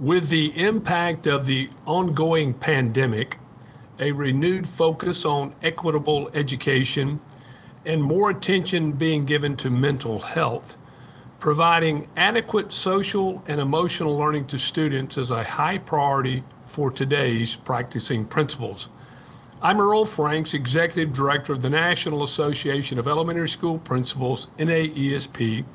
With 0.00 0.30
the 0.30 0.58
impact 0.58 1.26
of 1.26 1.44
the 1.44 1.68
ongoing 1.84 2.54
pandemic, 2.54 3.36
a 3.98 4.12
renewed 4.12 4.66
focus 4.66 5.26
on 5.26 5.54
equitable 5.62 6.30
education, 6.32 7.20
and 7.84 8.02
more 8.02 8.30
attention 8.30 8.92
being 8.92 9.26
given 9.26 9.58
to 9.58 9.68
mental 9.68 10.20
health, 10.20 10.78
providing 11.38 12.08
adequate 12.16 12.72
social 12.72 13.44
and 13.46 13.60
emotional 13.60 14.16
learning 14.16 14.46
to 14.46 14.58
students 14.58 15.18
is 15.18 15.30
a 15.30 15.44
high 15.44 15.76
priority 15.76 16.44
for 16.64 16.90
today's 16.90 17.54
practicing 17.56 18.24
principals. 18.24 18.88
I'm 19.60 19.82
Earl 19.82 20.06
Franks, 20.06 20.54
Executive 20.54 21.12
Director 21.12 21.52
of 21.52 21.60
the 21.60 21.68
National 21.68 22.22
Association 22.22 22.98
of 22.98 23.06
Elementary 23.06 23.50
School 23.50 23.76
Principals, 23.78 24.46
NAESP, 24.58 25.66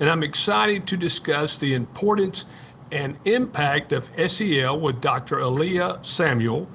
and 0.00 0.08
I'm 0.08 0.22
excited 0.22 0.86
to 0.86 0.96
discuss 0.96 1.58
the 1.58 1.74
importance 1.74 2.46
and 2.90 3.16
impact 3.24 3.92
of 3.92 4.10
SEL 4.30 4.78
with 4.78 5.00
Dr. 5.00 5.36
Aaliyah 5.36 6.04
Samuel, 6.04 6.68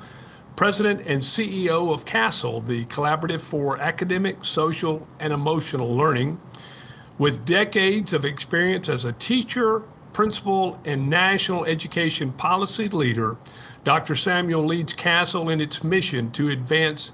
President 0.55 1.01
and 1.07 1.21
CEO 1.21 1.93
of 1.93 2.03
CASEL, 2.03 2.65
the 2.65 2.85
Collaborative 2.85 3.39
for 3.39 3.77
Academic, 3.79 4.43
Social, 4.43 5.07
and 5.20 5.31
Emotional 5.31 5.95
Learning. 5.95 6.39
With 7.17 7.45
decades 7.45 8.11
of 8.11 8.25
experience 8.25 8.89
as 8.89 9.05
a 9.05 9.13
teacher, 9.13 9.84
principal, 10.11 10.79
and 10.84 11.09
national 11.09 11.65
education 11.65 12.34
policy 12.34 12.89
leader, 12.89 13.37
Dr. 13.85 14.15
Samuel 14.15 14.65
leads 14.65 14.93
CASEL 14.93 15.49
in 15.49 15.62
its 15.62 15.84
mission 15.84 16.31
to 16.31 16.49
advance 16.49 17.13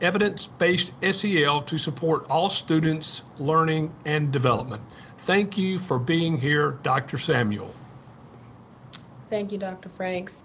evidence 0.00 0.46
based 0.46 0.90
SEL 1.02 1.62
to 1.62 1.78
support 1.78 2.28
all 2.28 2.48
students' 2.48 3.22
learning 3.38 3.92
and 4.04 4.32
development. 4.32 4.82
Thank 5.18 5.56
you 5.58 5.78
for 5.78 5.98
being 5.98 6.38
here, 6.38 6.78
Dr. 6.82 7.18
Samuel. 7.18 7.74
Thank 9.30 9.52
you, 9.52 9.58
Dr. 9.58 9.88
Franks. 9.88 10.42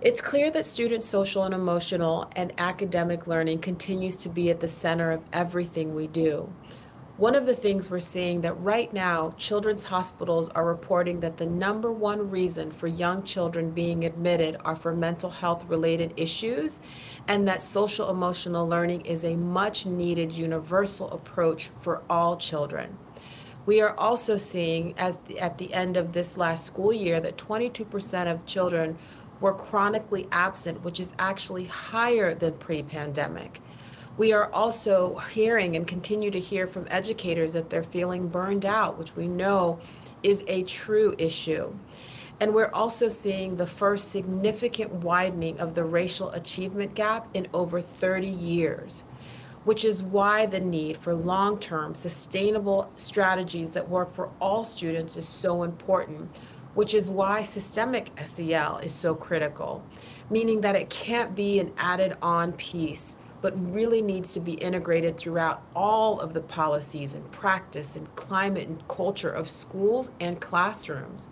It's 0.00 0.22
clear 0.22 0.50
that 0.52 0.64
student 0.64 1.02
social 1.02 1.44
and 1.44 1.52
emotional 1.52 2.30
and 2.34 2.50
academic 2.56 3.26
learning 3.26 3.58
continues 3.58 4.16
to 4.18 4.30
be 4.30 4.48
at 4.48 4.60
the 4.60 4.68
center 4.68 5.12
of 5.12 5.20
everything 5.34 5.94
we 5.94 6.06
do. 6.06 6.50
One 7.18 7.34
of 7.34 7.44
the 7.44 7.54
things 7.54 7.90
we're 7.90 8.00
seeing 8.00 8.40
that 8.40 8.54
right 8.54 8.90
now, 8.94 9.34
children's 9.36 9.84
hospitals 9.84 10.48
are 10.48 10.64
reporting 10.64 11.20
that 11.20 11.36
the 11.36 11.44
number 11.44 11.92
one 11.92 12.30
reason 12.30 12.70
for 12.70 12.86
young 12.86 13.22
children 13.24 13.72
being 13.72 14.06
admitted 14.06 14.56
are 14.64 14.74
for 14.74 14.94
mental 14.94 15.28
health 15.28 15.66
related 15.66 16.14
issues, 16.16 16.80
and 17.28 17.46
that 17.46 17.62
social 17.62 18.08
emotional 18.08 18.66
learning 18.66 19.02
is 19.02 19.22
a 19.22 19.36
much 19.36 19.84
needed 19.84 20.32
universal 20.32 21.10
approach 21.10 21.68
for 21.82 22.02
all 22.08 22.38
children. 22.38 22.96
We 23.66 23.80
are 23.80 23.94
also 23.98 24.36
seeing 24.36 24.98
at 24.98 25.24
the, 25.26 25.38
at 25.38 25.58
the 25.58 25.72
end 25.72 25.96
of 25.96 26.12
this 26.12 26.36
last 26.36 26.66
school 26.66 26.92
year 26.92 27.20
that 27.20 27.36
22% 27.36 28.30
of 28.30 28.46
children 28.46 28.98
were 29.40 29.54
chronically 29.54 30.28
absent, 30.32 30.82
which 30.82 31.00
is 31.00 31.14
actually 31.18 31.64
higher 31.64 32.34
than 32.34 32.54
pre 32.54 32.82
pandemic. 32.82 33.60
We 34.16 34.32
are 34.32 34.52
also 34.52 35.16
hearing 35.32 35.76
and 35.76 35.86
continue 35.86 36.30
to 36.30 36.40
hear 36.40 36.66
from 36.66 36.86
educators 36.90 37.54
that 37.54 37.70
they're 37.70 37.82
feeling 37.82 38.28
burned 38.28 38.66
out, 38.66 38.98
which 38.98 39.16
we 39.16 39.26
know 39.26 39.80
is 40.22 40.44
a 40.46 40.62
true 40.64 41.14
issue. 41.16 41.72
And 42.40 42.54
we're 42.54 42.70
also 42.72 43.08
seeing 43.08 43.56
the 43.56 43.66
first 43.66 44.10
significant 44.10 44.92
widening 44.92 45.60
of 45.60 45.74
the 45.74 45.84
racial 45.84 46.30
achievement 46.30 46.94
gap 46.94 47.28
in 47.34 47.46
over 47.52 47.80
30 47.80 48.28
years, 48.28 49.04
which 49.64 49.84
is 49.84 50.02
why 50.02 50.46
the 50.46 50.60
need 50.60 50.96
for 50.96 51.14
long 51.14 51.58
term, 51.58 51.94
sustainable 51.94 52.90
strategies 52.94 53.70
that 53.70 53.88
work 53.88 54.14
for 54.14 54.30
all 54.40 54.64
students 54.64 55.16
is 55.16 55.28
so 55.28 55.62
important, 55.62 56.34
which 56.74 56.94
is 56.94 57.10
why 57.10 57.42
systemic 57.42 58.10
SEL 58.24 58.78
is 58.78 58.94
so 58.94 59.14
critical, 59.14 59.84
meaning 60.30 60.60
that 60.62 60.76
it 60.76 60.88
can't 60.88 61.34
be 61.34 61.58
an 61.58 61.72
added 61.76 62.16
on 62.22 62.52
piece 62.52 63.16
but 63.42 63.72
really 63.72 64.02
needs 64.02 64.34
to 64.34 64.40
be 64.40 64.52
integrated 64.54 65.16
throughout 65.16 65.62
all 65.74 66.20
of 66.20 66.34
the 66.34 66.40
policies 66.40 67.14
and 67.14 67.30
practice 67.30 67.96
and 67.96 68.14
climate 68.14 68.68
and 68.68 68.86
culture 68.88 69.30
of 69.30 69.48
schools 69.48 70.10
and 70.20 70.40
classrooms. 70.40 71.30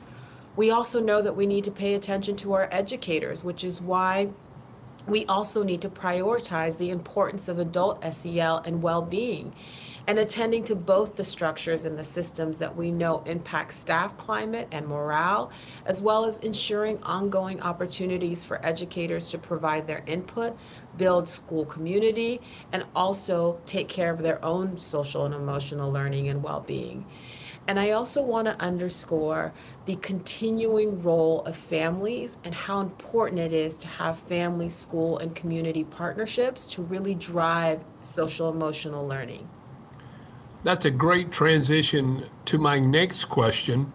We 0.56 0.70
also 0.70 1.00
know 1.00 1.22
that 1.22 1.36
we 1.36 1.46
need 1.46 1.64
to 1.64 1.70
pay 1.70 1.94
attention 1.94 2.34
to 2.36 2.54
our 2.54 2.68
educators, 2.72 3.44
which 3.44 3.62
is 3.62 3.80
why 3.80 4.30
we 5.08 5.24
also 5.26 5.62
need 5.62 5.80
to 5.82 5.88
prioritize 5.88 6.78
the 6.78 6.90
importance 6.90 7.48
of 7.48 7.58
adult 7.58 8.04
SEL 8.12 8.58
and 8.58 8.82
well 8.82 9.02
being 9.02 9.52
and 10.08 10.18
attending 10.18 10.64
to 10.64 10.74
both 10.74 11.16
the 11.16 11.22
structures 11.22 11.84
and 11.84 11.98
the 11.98 12.02
systems 12.02 12.58
that 12.60 12.74
we 12.74 12.90
know 12.90 13.22
impact 13.26 13.74
staff 13.74 14.16
climate 14.16 14.66
and 14.72 14.88
morale, 14.88 15.52
as 15.84 16.00
well 16.00 16.24
as 16.24 16.38
ensuring 16.38 16.98
ongoing 17.02 17.60
opportunities 17.60 18.42
for 18.42 18.64
educators 18.64 19.28
to 19.28 19.36
provide 19.36 19.86
their 19.86 20.02
input, 20.06 20.56
build 20.96 21.28
school 21.28 21.66
community, 21.66 22.40
and 22.72 22.84
also 22.96 23.60
take 23.66 23.90
care 23.90 24.10
of 24.10 24.22
their 24.22 24.42
own 24.42 24.78
social 24.78 25.26
and 25.26 25.34
emotional 25.34 25.92
learning 25.92 26.26
and 26.26 26.42
well 26.42 26.60
being. 26.60 27.04
And 27.68 27.78
I 27.78 27.90
also 27.90 28.22
want 28.22 28.48
to 28.48 28.58
underscore 28.58 29.52
the 29.84 29.96
continuing 29.96 31.02
role 31.02 31.42
of 31.44 31.54
families 31.54 32.38
and 32.42 32.54
how 32.54 32.80
important 32.80 33.40
it 33.40 33.52
is 33.52 33.76
to 33.78 33.86
have 33.86 34.18
family, 34.20 34.70
school, 34.70 35.18
and 35.18 35.36
community 35.36 35.84
partnerships 35.84 36.64
to 36.68 36.82
really 36.82 37.14
drive 37.14 37.84
social 38.00 38.48
emotional 38.48 39.06
learning. 39.06 39.50
That's 40.64 40.86
a 40.86 40.90
great 40.90 41.30
transition 41.30 42.24
to 42.46 42.56
my 42.56 42.78
next 42.78 43.26
question. 43.26 43.92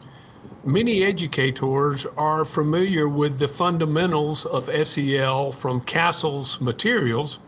Many 0.63 1.03
educators 1.03 2.05
are 2.15 2.45
familiar 2.45 3.09
with 3.09 3.39
the 3.39 3.47
fundamentals 3.47 4.45
of 4.45 4.69
SEL 4.87 5.51
from 5.51 5.81
CASEL's 5.81 6.61
materials. 6.61 7.39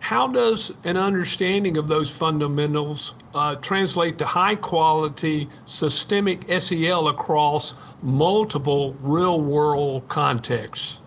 How 0.00 0.26
does 0.26 0.72
an 0.82 0.96
understanding 0.96 1.76
of 1.76 1.86
those 1.86 2.10
fundamentals 2.10 3.14
uh, 3.34 3.54
translate 3.56 4.18
to 4.18 4.26
high 4.26 4.56
quality 4.56 5.48
systemic 5.64 6.50
SEL 6.60 7.08
across 7.08 7.74
multiple 8.02 8.96
real 9.00 9.40
world 9.40 10.08
contexts? 10.08 11.00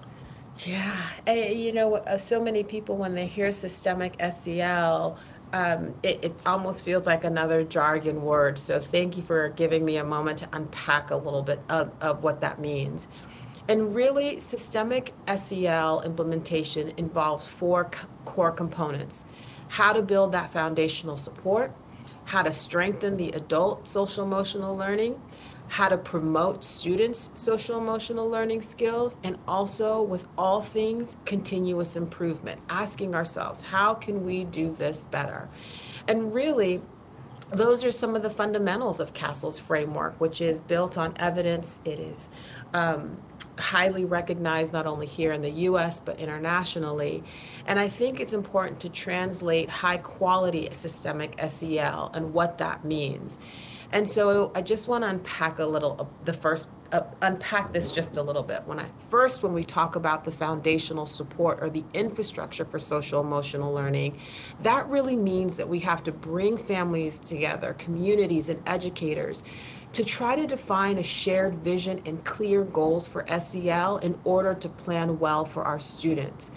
Yeah, 0.59 0.97
you 1.27 1.73
know, 1.73 1.95
uh, 1.95 2.17
so 2.17 2.41
many 2.41 2.63
people, 2.63 2.95
when 2.95 3.15
they 3.15 3.27
hear 3.27 3.51
systemic 3.51 4.15
SEL, 4.31 5.17
um, 5.51 5.93
it, 6.01 6.23
it, 6.23 6.33
almost 6.45 6.83
feels 6.83 7.05
like 7.05 7.23
another 7.23 7.63
jargon 7.63 8.23
word. 8.23 8.57
So 8.57 8.79
thank 8.79 9.17
you 9.17 9.23
for 9.23 9.49
giving 9.49 9.85
me 9.85 9.97
a 9.97 10.03
moment 10.03 10.39
to 10.39 10.49
unpack 10.53 11.11
a 11.11 11.15
little 11.15 11.43
bit 11.43 11.59
of, 11.69 11.91
of 12.01 12.23
what 12.23 12.41
that 12.41 12.59
means. 12.59 13.07
And 13.67 13.93
really, 13.93 14.39
systemic 14.39 15.13
SEL 15.35 16.01
implementation 16.01 16.93
involves 16.97 17.47
four 17.47 17.89
c- 17.93 18.07
core 18.25 18.51
components 18.51 19.27
how 19.69 19.91
to 19.91 20.03
build 20.03 20.31
that 20.31 20.53
foundational 20.53 21.17
support, 21.17 21.73
how 22.25 22.41
to 22.43 22.51
strengthen 22.51 23.17
the 23.17 23.29
adult 23.31 23.87
social 23.87 24.23
emotional 24.23 24.75
learning, 24.75 25.21
how 25.69 25.89
to 25.89 25.97
promote 25.97 26.63
students' 26.63 27.31
social 27.33 27.77
emotional 27.77 28.29
learning 28.29 28.61
skills, 28.61 29.17
and 29.23 29.37
also 29.47 30.01
with 30.01 30.27
all 30.37 30.61
things 30.61 31.17
continuous 31.25 31.95
improvement, 31.95 32.61
asking 32.69 33.15
ourselves, 33.15 33.63
how 33.63 33.93
can 33.93 34.25
we 34.25 34.43
do 34.43 34.71
this 34.71 35.05
better? 35.05 35.49
And 36.07 36.33
really, 36.33 36.81
those 37.51 37.83
are 37.83 37.91
some 37.91 38.15
of 38.15 38.23
the 38.23 38.29
fundamentals 38.29 38.99
of 38.99 39.13
CASEL's 39.13 39.59
framework, 39.59 40.19
which 40.19 40.41
is 40.41 40.59
built 40.59 40.97
on 40.97 41.13
evidence. 41.17 41.81
It 41.85 41.99
is 41.99 42.29
um, 42.73 43.17
highly 43.57 44.05
recognized 44.05 44.73
not 44.73 44.85
only 44.85 45.05
here 45.05 45.31
in 45.31 45.41
the 45.41 45.51
US 45.51 45.99
but 45.99 46.19
internationally. 46.19 47.23
And 47.65 47.79
I 47.79 47.87
think 47.87 48.19
it's 48.19 48.33
important 48.33 48.79
to 48.81 48.89
translate 48.89 49.69
high 49.69 49.97
quality 49.97 50.69
systemic 50.71 51.39
SEL 51.47 52.11
and 52.13 52.33
what 52.33 52.57
that 52.57 52.83
means. 52.83 53.37
And 53.93 54.09
so 54.09 54.51
I 54.55 54.63
just 54.63 54.87
want 54.87 55.03
to 55.03 55.09
unpack 55.11 55.59
a 55.59 55.65
little 55.65 55.95
uh, 55.99 56.05
the 56.25 56.33
first 56.33 56.67
uh, 56.91 57.01
unpack 57.21 57.73
this 57.73 57.91
just 57.91 58.17
a 58.17 58.23
little 58.23 58.41
bit. 58.41 58.63
When 58.65 58.79
I 58.79 58.87
first 59.11 59.43
when 59.43 59.53
we 59.53 59.63
talk 59.63 59.95
about 59.95 60.23
the 60.23 60.31
foundational 60.31 61.05
support 61.05 61.59
or 61.61 61.69
the 61.69 61.83
infrastructure 61.93 62.65
for 62.65 62.79
social 62.79 63.21
emotional 63.21 63.71
learning, 63.71 64.19
that 64.63 64.87
really 64.89 65.15
means 65.15 65.57
that 65.57 65.69
we 65.69 65.79
have 65.81 66.01
to 66.03 66.11
bring 66.11 66.57
families 66.57 67.19
together, 67.19 67.73
communities 67.73 68.49
and 68.49 68.63
educators 68.65 69.43
to 69.93 70.03
try 70.03 70.35
to 70.35 70.47
define 70.47 70.97
a 70.97 71.03
shared 71.03 71.55
vision 71.57 72.01
and 72.05 72.23
clear 72.23 72.63
goals 72.63 73.07
for 73.07 73.25
SEL 73.39 73.97
in 73.97 74.19
order 74.23 74.55
to 74.55 74.67
plan 74.67 75.19
well 75.19 75.45
for 75.45 75.63
our 75.63 75.79
students. 75.79 76.51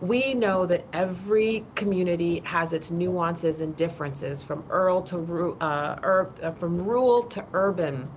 We 0.00 0.32
know 0.32 0.64
that 0.66 0.84
every 0.92 1.66
community 1.74 2.40
has 2.44 2.72
its 2.72 2.90
nuances 2.90 3.60
and 3.60 3.76
differences 3.76 4.42
from 4.42 4.64
rural 4.68 5.02
to 5.02 5.56
uh, 5.60 5.98
ur- 6.02 6.32
uh, 6.42 6.52
from 6.52 6.84
rural 6.84 7.24
to 7.24 7.44
urban 7.52 8.08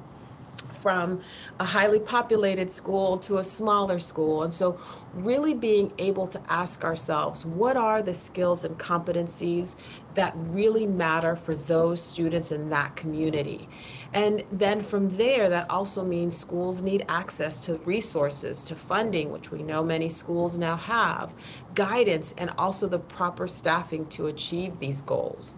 from 0.81 1.21
a 1.59 1.65
highly 1.65 1.99
populated 1.99 2.71
school 2.71 3.17
to 3.19 3.37
a 3.37 3.43
smaller 3.43 3.99
school. 3.99 4.43
And 4.43 4.53
so, 4.53 4.79
really 5.13 5.53
being 5.53 5.91
able 5.97 6.25
to 6.25 6.41
ask 6.47 6.83
ourselves 6.83 7.45
what 7.45 7.75
are 7.75 8.01
the 8.01 8.13
skills 8.13 8.63
and 8.63 8.77
competencies 8.79 9.75
that 10.13 10.33
really 10.35 10.87
matter 10.87 11.35
for 11.35 11.53
those 11.53 12.01
students 12.01 12.51
in 12.51 12.69
that 12.69 12.95
community? 12.95 13.67
And 14.13 14.43
then 14.51 14.81
from 14.81 15.09
there, 15.09 15.49
that 15.49 15.69
also 15.69 16.03
means 16.03 16.37
schools 16.37 16.83
need 16.83 17.05
access 17.07 17.65
to 17.65 17.75
resources, 17.79 18.63
to 18.65 18.75
funding, 18.75 19.31
which 19.31 19.51
we 19.51 19.63
know 19.63 19.83
many 19.83 20.09
schools 20.09 20.57
now 20.57 20.75
have, 20.75 21.33
guidance, 21.75 22.33
and 22.37 22.49
also 22.57 22.87
the 22.87 22.99
proper 22.99 23.47
staffing 23.47 24.05
to 24.07 24.27
achieve 24.27 24.79
these 24.79 25.01
goals. 25.01 25.55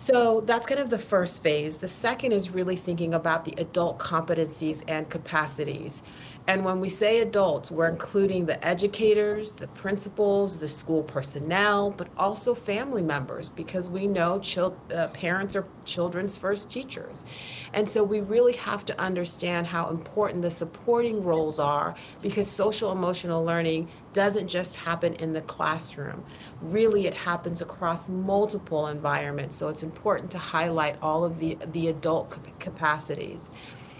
So 0.00 0.42
that's 0.42 0.64
kind 0.64 0.80
of 0.80 0.90
the 0.90 0.98
first 0.98 1.42
phase. 1.42 1.78
The 1.78 1.88
second 1.88 2.30
is 2.30 2.50
really 2.50 2.76
thinking 2.76 3.12
about 3.12 3.44
the 3.44 3.54
adult 3.58 3.98
competencies 3.98 4.84
and 4.86 5.10
capacities. 5.10 6.04
And 6.48 6.64
when 6.64 6.80
we 6.80 6.88
say 6.88 7.20
adults, 7.20 7.70
we're 7.70 7.90
including 7.90 8.46
the 8.46 8.66
educators, 8.66 9.56
the 9.56 9.68
principals, 9.68 10.58
the 10.58 10.66
school 10.66 11.02
personnel, 11.02 11.90
but 11.90 12.08
also 12.16 12.54
family 12.54 13.02
members, 13.02 13.50
because 13.50 13.90
we 13.90 14.06
know 14.06 14.38
chil- 14.38 14.74
uh, 14.94 15.08
parents 15.08 15.54
are 15.54 15.66
children's 15.84 16.38
first 16.38 16.72
teachers. 16.72 17.26
And 17.74 17.86
so 17.86 18.02
we 18.02 18.20
really 18.20 18.54
have 18.54 18.86
to 18.86 18.98
understand 18.98 19.66
how 19.66 19.90
important 19.90 20.40
the 20.40 20.50
supporting 20.50 21.22
roles 21.22 21.58
are, 21.58 21.94
because 22.22 22.50
social 22.50 22.92
emotional 22.92 23.44
learning 23.44 23.90
doesn't 24.14 24.48
just 24.48 24.76
happen 24.76 25.12
in 25.16 25.34
the 25.34 25.42
classroom. 25.42 26.24
Really, 26.62 27.06
it 27.06 27.12
happens 27.12 27.60
across 27.60 28.08
multiple 28.08 28.86
environments. 28.86 29.54
So 29.54 29.68
it's 29.68 29.82
important 29.82 30.30
to 30.30 30.38
highlight 30.38 30.96
all 31.02 31.24
of 31.24 31.40
the, 31.40 31.58
the 31.72 31.88
adult 31.88 32.38
capacities. 32.58 33.50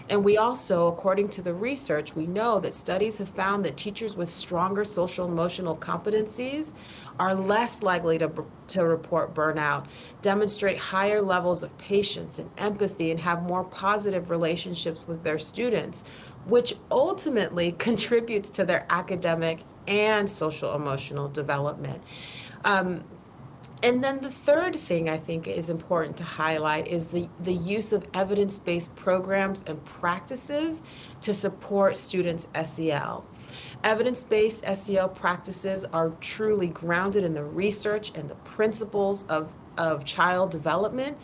And 0.09 0.23
we 0.23 0.37
also, 0.37 0.87
according 0.87 1.29
to 1.29 1.41
the 1.43 1.53
research, 1.53 2.15
we 2.15 2.25
know 2.25 2.59
that 2.59 2.73
studies 2.73 3.19
have 3.19 3.29
found 3.29 3.63
that 3.65 3.77
teachers 3.77 4.15
with 4.15 4.29
stronger 4.29 4.83
social 4.83 5.27
emotional 5.27 5.77
competencies 5.77 6.73
are 7.19 7.35
less 7.35 7.83
likely 7.83 8.17
to, 8.17 8.31
to 8.67 8.85
report 8.85 9.35
burnout, 9.35 9.85
demonstrate 10.23 10.79
higher 10.79 11.21
levels 11.21 11.61
of 11.61 11.77
patience 11.77 12.39
and 12.39 12.49
empathy, 12.57 13.11
and 13.11 13.19
have 13.19 13.43
more 13.43 13.63
positive 13.63 14.31
relationships 14.31 15.01
with 15.05 15.23
their 15.23 15.37
students, 15.37 16.03
which 16.47 16.73
ultimately 16.89 17.71
contributes 17.77 18.49
to 18.49 18.65
their 18.65 18.87
academic 18.89 19.59
and 19.87 20.27
social 20.27 20.73
emotional 20.73 21.27
development. 21.27 22.01
Um, 22.65 23.03
and 23.81 24.03
then 24.03 24.19
the 24.19 24.29
third 24.29 24.75
thing 24.75 25.09
I 25.09 25.17
think 25.17 25.47
is 25.47 25.69
important 25.69 26.17
to 26.17 26.23
highlight 26.23 26.87
is 26.87 27.07
the, 27.07 27.29
the 27.39 27.53
use 27.53 27.93
of 27.93 28.07
evidence 28.13 28.57
based 28.57 28.95
programs 28.95 29.63
and 29.67 29.83
practices 29.85 30.83
to 31.21 31.33
support 31.33 31.95
students' 31.95 32.47
SEL. 32.63 33.23
Evidence 33.83 34.23
based 34.23 34.65
SEL 34.75 35.07
practices 35.07 35.85
are 35.85 36.11
truly 36.19 36.67
grounded 36.67 37.23
in 37.23 37.33
the 37.33 37.43
research 37.43 38.11
and 38.15 38.29
the 38.29 38.35
principles 38.35 39.25
of, 39.27 39.49
of 39.77 40.03
child 40.03 40.51
development 40.51 41.17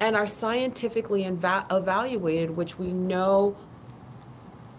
and 0.00 0.16
are 0.16 0.26
scientifically 0.26 1.24
inva- 1.24 1.70
evaluated, 1.70 2.56
which 2.56 2.78
we 2.78 2.86
know 2.86 3.54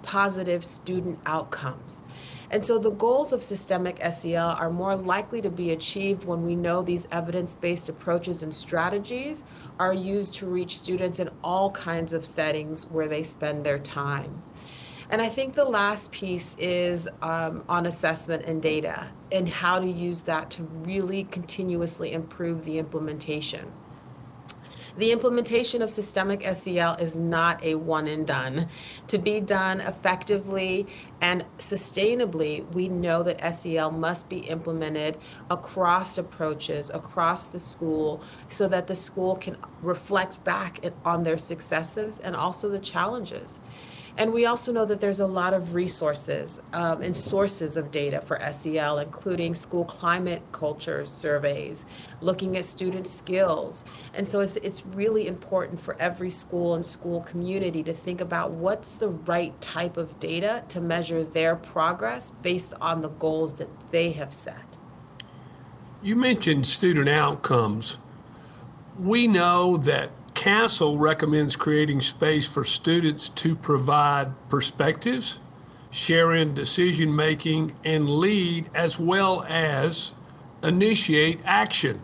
positive 0.02 0.66
student 0.66 1.20
outcomes. 1.28 2.02
And 2.52 2.66
so 2.66 2.80
the 2.80 2.90
goals 2.90 3.32
of 3.32 3.44
systemic 3.44 4.02
SEL 4.12 4.50
are 4.50 4.72
more 4.72 4.96
likely 4.96 5.42
to 5.42 5.50
be 5.52 5.72
achieved 5.72 6.24
when 6.24 6.44
we 6.44 6.56
know 6.56 6.82
these 6.82 7.08
evidence 7.12 7.56
based 7.56 7.90
approaches 7.90 8.42
and 8.42 8.54
strategies 8.54 9.46
are 9.78 9.94
used 9.94 10.34
to 10.36 10.48
reach 10.48 10.78
students 10.78 11.20
in 11.20 11.30
all 11.44 11.70
kinds 11.72 12.12
of 12.12 12.26
settings 12.26 12.90
where 12.90 13.08
they 13.08 13.22
spend 13.22 13.64
their 13.64 13.78
time. 13.78 14.42
And 15.12 15.22
I 15.22 15.30
think 15.30 15.56
the 15.56 15.66
last 15.66 16.12
piece 16.12 16.56
is 16.60 17.10
um, 17.22 17.64
on 17.68 17.86
assessment 17.86 18.46
and 18.46 18.62
data 18.62 19.08
and 19.32 19.50
how 19.50 19.80
to 19.80 19.88
use 19.88 20.24
that 20.24 20.52
to 20.52 20.64
really 20.64 21.24
continuously 21.26 22.14
improve 22.14 22.64
the 22.66 22.78
implementation. 22.78 23.72
The 24.98 25.12
implementation 25.12 25.82
of 25.82 25.90
systemic 25.90 26.44
SEL 26.56 26.96
is 26.96 27.16
not 27.16 27.64
a 27.64 27.76
one 27.76 28.08
and 28.08 28.26
done. 28.26 28.68
To 29.08 29.18
be 29.18 29.40
done 29.40 29.82
effectively 29.82 30.88
and 31.22 31.46
sustainably, 31.58 32.70
we 32.74 32.88
know 32.88 33.24
that 33.24 33.56
SEL 33.56 33.92
must 33.92 34.30
be 34.30 34.40
implemented 34.40 35.18
across 35.50 36.18
approaches, 36.18 36.90
across 36.90 37.48
the 37.48 37.60
school, 37.60 38.22
so 38.48 38.68
that 38.68 38.88
the 38.88 38.96
school 38.96 39.36
can 39.36 39.58
reflect 39.82 40.44
back 40.44 40.84
on 41.06 41.24
their 41.24 41.38
successes 41.38 42.20
and 42.20 42.36
also 42.36 42.70
the 42.70 42.80
challenges. 42.80 43.60
And 44.20 44.34
we 44.34 44.46
also 44.46 44.74
know 44.74 44.84
that 44.84 45.00
there's 45.00 45.22
a 45.22 45.26
lot 45.26 45.54
of 45.54 45.74
resources 45.74 46.62
um, 46.74 47.02
and 47.02 47.16
sources 47.16 47.78
of 47.78 47.90
data 47.90 48.20
for 48.20 48.38
SEL, 48.52 49.00
including 49.00 49.56
school 49.56 49.86
climate 49.86 50.42
culture 50.52 51.06
surveys, 51.06 51.86
looking 52.20 52.58
at 52.58 52.66
student 52.66 53.08
skills. 53.08 53.86
And 54.14 54.28
so 54.28 54.42
it's, 54.42 54.58
it's 54.58 54.86
really 54.86 55.26
important 55.26 55.80
for 55.80 55.96
every 56.02 56.30
school 56.30 56.76
and 56.76 56.86
school 56.86 57.22
community 57.22 57.82
to 57.84 57.94
think 57.94 58.20
about 58.20 58.52
what's 58.52 58.98
the 58.98 59.08
right 59.08 59.60
type 59.62 59.96
of 59.96 60.20
data 60.20 60.66
to 60.68 60.82
measure 60.82 61.24
their 61.24 61.56
progress 61.56 62.30
based 62.30 62.74
on 62.82 63.02
the 63.02 63.10
goals 63.10 63.56
that 63.56 63.70
they 63.92 64.12
have 64.12 64.34
set. 64.34 64.78
You 66.04 66.18
mentioned 66.18 66.68
student 66.68 67.08
outcomes. 67.08 68.00
We 68.98 69.28
know 69.28 69.78
that 69.78 70.12
CASEL 70.40 70.98
recommends 70.98 71.58
creating 71.58 72.00
space 72.00 72.48
for 72.48 72.64
students 72.64 73.28
to 73.28 73.58
provide 73.58 74.32
perspectives, 74.48 75.42
share 75.92 76.34
in 76.34 76.54
decision 76.54 77.14
making, 77.14 77.76
and 77.84 78.10
lead 78.10 78.70
as 78.74 78.98
well 78.98 79.44
as 79.50 80.14
initiate 80.64 81.42
action. 81.44 82.02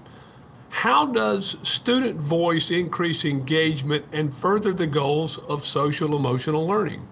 How 0.68 1.06
does 1.06 1.56
student 1.62 2.20
voice 2.20 2.72
increase 2.72 3.24
engagement 3.24 4.04
and 4.12 4.36
further 4.36 4.74
the 4.74 4.86
goals 4.86 5.38
of 5.38 5.64
social 5.64 6.14
emotional 6.14 6.68
learning? 6.68 7.08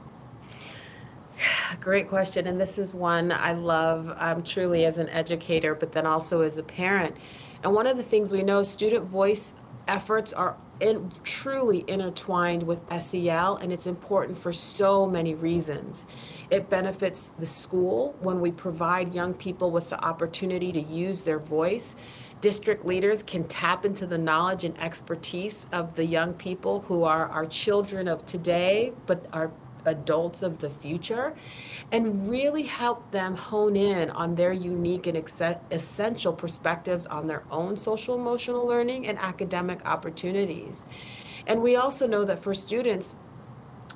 Great 1.79 2.09
question. 2.09 2.47
And 2.47 2.59
this 2.59 2.77
is 2.77 2.93
one 2.93 3.31
I 3.31 3.53
love 3.53 4.13
um, 4.17 4.43
truly 4.43 4.83
as 4.83 4.97
an 4.97 5.07
educator, 5.07 5.73
but 5.73 5.93
then 5.93 6.05
also 6.05 6.41
as 6.41 6.57
a 6.57 6.63
parent. 6.63 7.15
And 7.63 7.73
one 7.73 7.87
of 7.87 7.95
the 7.95 8.03
things 8.03 8.33
we 8.33 8.43
know 8.43 8.61
student 8.61 9.05
voice 9.05 9.55
efforts 9.87 10.33
are 10.33 10.57
in, 10.83 11.09
truly 11.23 11.85
intertwined 11.87 12.63
with 12.63 12.81
SEL, 13.01 13.55
and 13.55 13.71
it's 13.71 13.87
important 13.87 14.37
for 14.37 14.51
so 14.51 15.07
many 15.07 15.33
reasons. 15.33 16.05
It 16.51 16.69
benefits 16.69 17.29
the 17.29 17.45
school 17.45 18.15
when 18.19 18.41
we 18.41 18.51
provide 18.51 19.15
young 19.15 19.33
people 19.33 19.71
with 19.71 19.89
the 19.89 20.03
opportunity 20.03 20.73
to 20.73 20.81
use 20.81 21.23
their 21.23 21.39
voice. 21.39 21.95
District 22.41 22.85
leaders 22.85 23.23
can 23.23 23.45
tap 23.45 23.85
into 23.85 24.05
the 24.05 24.17
knowledge 24.17 24.65
and 24.65 24.77
expertise 24.77 25.67
of 25.71 25.95
the 25.95 26.05
young 26.05 26.33
people 26.33 26.81
who 26.81 27.05
are 27.05 27.29
our 27.29 27.45
children 27.45 28.09
of 28.09 28.25
today, 28.25 28.91
but 29.05 29.25
are 29.31 29.51
adults 29.85 30.43
of 30.43 30.59
the 30.59 30.69
future 30.69 31.33
and 31.91 32.29
really 32.29 32.63
help 32.63 33.11
them 33.11 33.35
hone 33.35 33.75
in 33.75 34.09
on 34.11 34.35
their 34.35 34.53
unique 34.53 35.07
and 35.07 35.17
ex- 35.17 35.41
essential 35.71 36.33
perspectives 36.33 37.05
on 37.05 37.27
their 37.27 37.43
own 37.51 37.77
social 37.77 38.15
emotional 38.15 38.65
learning 38.65 39.07
and 39.07 39.19
academic 39.19 39.85
opportunities. 39.85 40.85
And 41.45 41.61
we 41.61 41.75
also 41.75 42.07
know 42.07 42.23
that 42.23 42.41
for 42.41 42.53
students, 42.53 43.17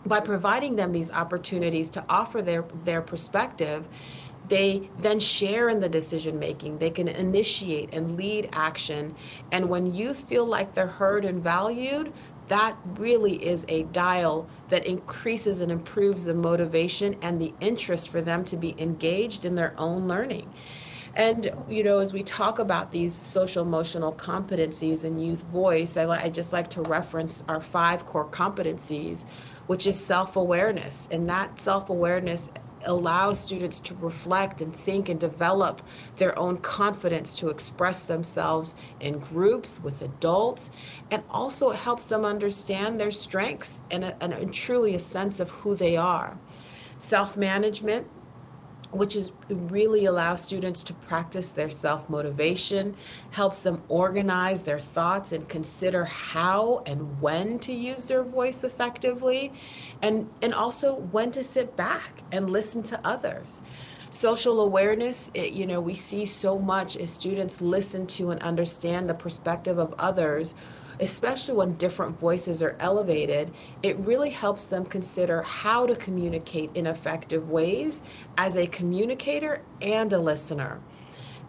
by 0.05 0.19
providing 0.19 0.75
them 0.75 0.91
these 0.91 1.11
opportunities 1.11 1.89
to 1.91 2.05
offer 2.07 2.41
their, 2.41 2.65
their 2.83 3.01
perspective, 3.01 3.87
they 4.47 4.89
then 4.99 5.19
share 5.19 5.69
in 5.69 5.79
the 5.79 5.89
decision 5.89 6.39
making. 6.39 6.77
They 6.77 6.89
can 6.89 7.07
initiate 7.07 7.93
and 7.93 8.15
lead 8.15 8.49
action. 8.53 9.15
And 9.51 9.69
when 9.69 9.93
youth 9.93 10.19
feel 10.19 10.45
like 10.45 10.73
they're 10.73 10.87
heard 10.87 11.25
and 11.25 11.43
valued, 11.43 12.13
that 12.47 12.77
really 12.95 13.35
is 13.45 13.65
a 13.67 13.83
dial 13.83 14.47
that 14.69 14.85
increases 14.85 15.61
and 15.61 15.71
improves 15.71 16.25
the 16.25 16.33
motivation 16.33 17.15
and 17.21 17.41
the 17.41 17.53
interest 17.59 18.09
for 18.09 18.21
them 18.21 18.45
to 18.45 18.57
be 18.57 18.75
engaged 18.77 19.45
in 19.45 19.55
their 19.55 19.73
own 19.77 20.07
learning. 20.07 20.53
And, 21.15 21.51
you 21.67 21.83
know, 21.83 21.97
as 21.97 22.13
we 22.13 22.21
talk 22.21 22.59
about 22.59 22.91
these 22.91 23.13
social 23.13 23.63
emotional 23.63 24.13
competencies 24.13 25.03
and 25.03 25.25
youth 25.25 25.43
voice, 25.45 25.97
I, 25.97 26.05
I 26.05 26.29
just 26.29 26.53
like 26.53 26.69
to 26.71 26.83
reference 26.83 27.43
our 27.47 27.59
five 27.59 28.05
core 28.05 28.27
competencies, 28.29 29.25
which 29.65 29.87
is 29.87 29.99
self 29.99 30.35
awareness. 30.35 31.09
And 31.11 31.27
that 31.29 31.59
self 31.59 31.89
awareness 31.89 32.53
allow 32.85 33.33
students 33.33 33.79
to 33.81 33.95
reflect 33.95 34.61
and 34.61 34.75
think 34.75 35.09
and 35.09 35.19
develop 35.19 35.81
their 36.17 36.37
own 36.37 36.57
confidence 36.57 37.37
to 37.37 37.49
express 37.49 38.05
themselves 38.05 38.75
in 38.99 39.19
groups 39.19 39.79
with 39.81 40.01
adults. 40.01 40.71
And 41.11 41.23
also, 41.29 41.71
it 41.71 41.77
helps 41.77 42.09
them 42.09 42.25
understand 42.25 42.99
their 42.99 43.11
strengths 43.11 43.81
and, 43.91 44.03
a, 44.03 44.23
and 44.23 44.33
a, 44.33 44.45
truly 44.45 44.95
a 44.95 44.99
sense 44.99 45.39
of 45.39 45.49
who 45.49 45.75
they 45.75 45.97
are. 45.97 46.37
Self 46.99 47.37
management 47.37 48.07
which 48.91 49.15
is 49.15 49.31
really 49.49 50.05
allows 50.05 50.41
students 50.41 50.83
to 50.83 50.93
practice 50.93 51.49
their 51.49 51.69
self-motivation, 51.69 52.95
helps 53.31 53.59
them 53.61 53.81
organize 53.89 54.63
their 54.63 54.79
thoughts 54.79 55.31
and 55.31 55.47
consider 55.49 56.05
how 56.05 56.83
and 56.85 57.21
when 57.21 57.59
to 57.59 57.73
use 57.73 58.07
their 58.07 58.23
voice 58.23 58.63
effectively, 58.63 59.51
and, 60.01 60.29
and 60.41 60.53
also 60.53 60.95
when 60.95 61.31
to 61.31 61.43
sit 61.43 61.75
back 61.75 62.23
and 62.31 62.49
listen 62.49 62.81
to 62.83 62.99
others. 63.05 63.61
Social 64.09 64.61
awareness, 64.61 65.31
it, 65.33 65.51
you 65.51 65.65
know, 65.65 65.81
we 65.81 65.93
see 65.93 66.25
so 66.25 66.57
much 66.57 66.95
as 66.95 67.11
students 67.11 67.61
listen 67.61 68.07
to 68.07 68.31
and 68.31 68.41
understand 68.41 69.09
the 69.09 69.13
perspective 69.13 69.77
of 69.77 69.93
others 69.99 70.55
especially 70.99 71.55
when 71.55 71.73
different 71.75 72.19
voices 72.19 72.63
are 72.63 72.75
elevated, 72.79 73.51
it 73.83 73.97
really 73.99 74.29
helps 74.29 74.67
them 74.67 74.85
consider 74.85 75.41
how 75.41 75.85
to 75.85 75.95
communicate 75.95 76.71
in 76.75 76.87
effective 76.87 77.49
ways 77.49 78.03
as 78.37 78.57
a 78.57 78.67
communicator 78.67 79.61
and 79.81 80.11
a 80.13 80.19
listener. 80.19 80.79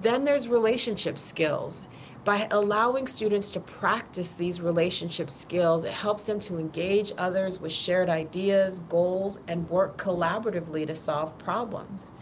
Then 0.01 0.25
there's 0.25 0.49
relationship 0.49 1.19
skills. 1.19 1.89
By 2.25 2.47
allowing 2.51 3.07
students 3.07 3.51
to 3.53 3.61
practice 3.61 4.35
these 4.35 4.61
relationship 4.61 5.31
skills, 5.31 5.85
it 5.85 5.93
helps 5.93 6.27
them 6.27 6.41
to 6.41 6.59
engage 6.59 7.13
others 7.17 7.59
with 7.61 7.73
shared 7.73 8.11
ideas, 8.11 8.81
goals, 8.91 9.41
and 9.49 9.69
work 9.71 9.97
collaboratively 9.97 10.87
to 10.89 10.95
solve 10.95 11.39
problems. 11.39 12.13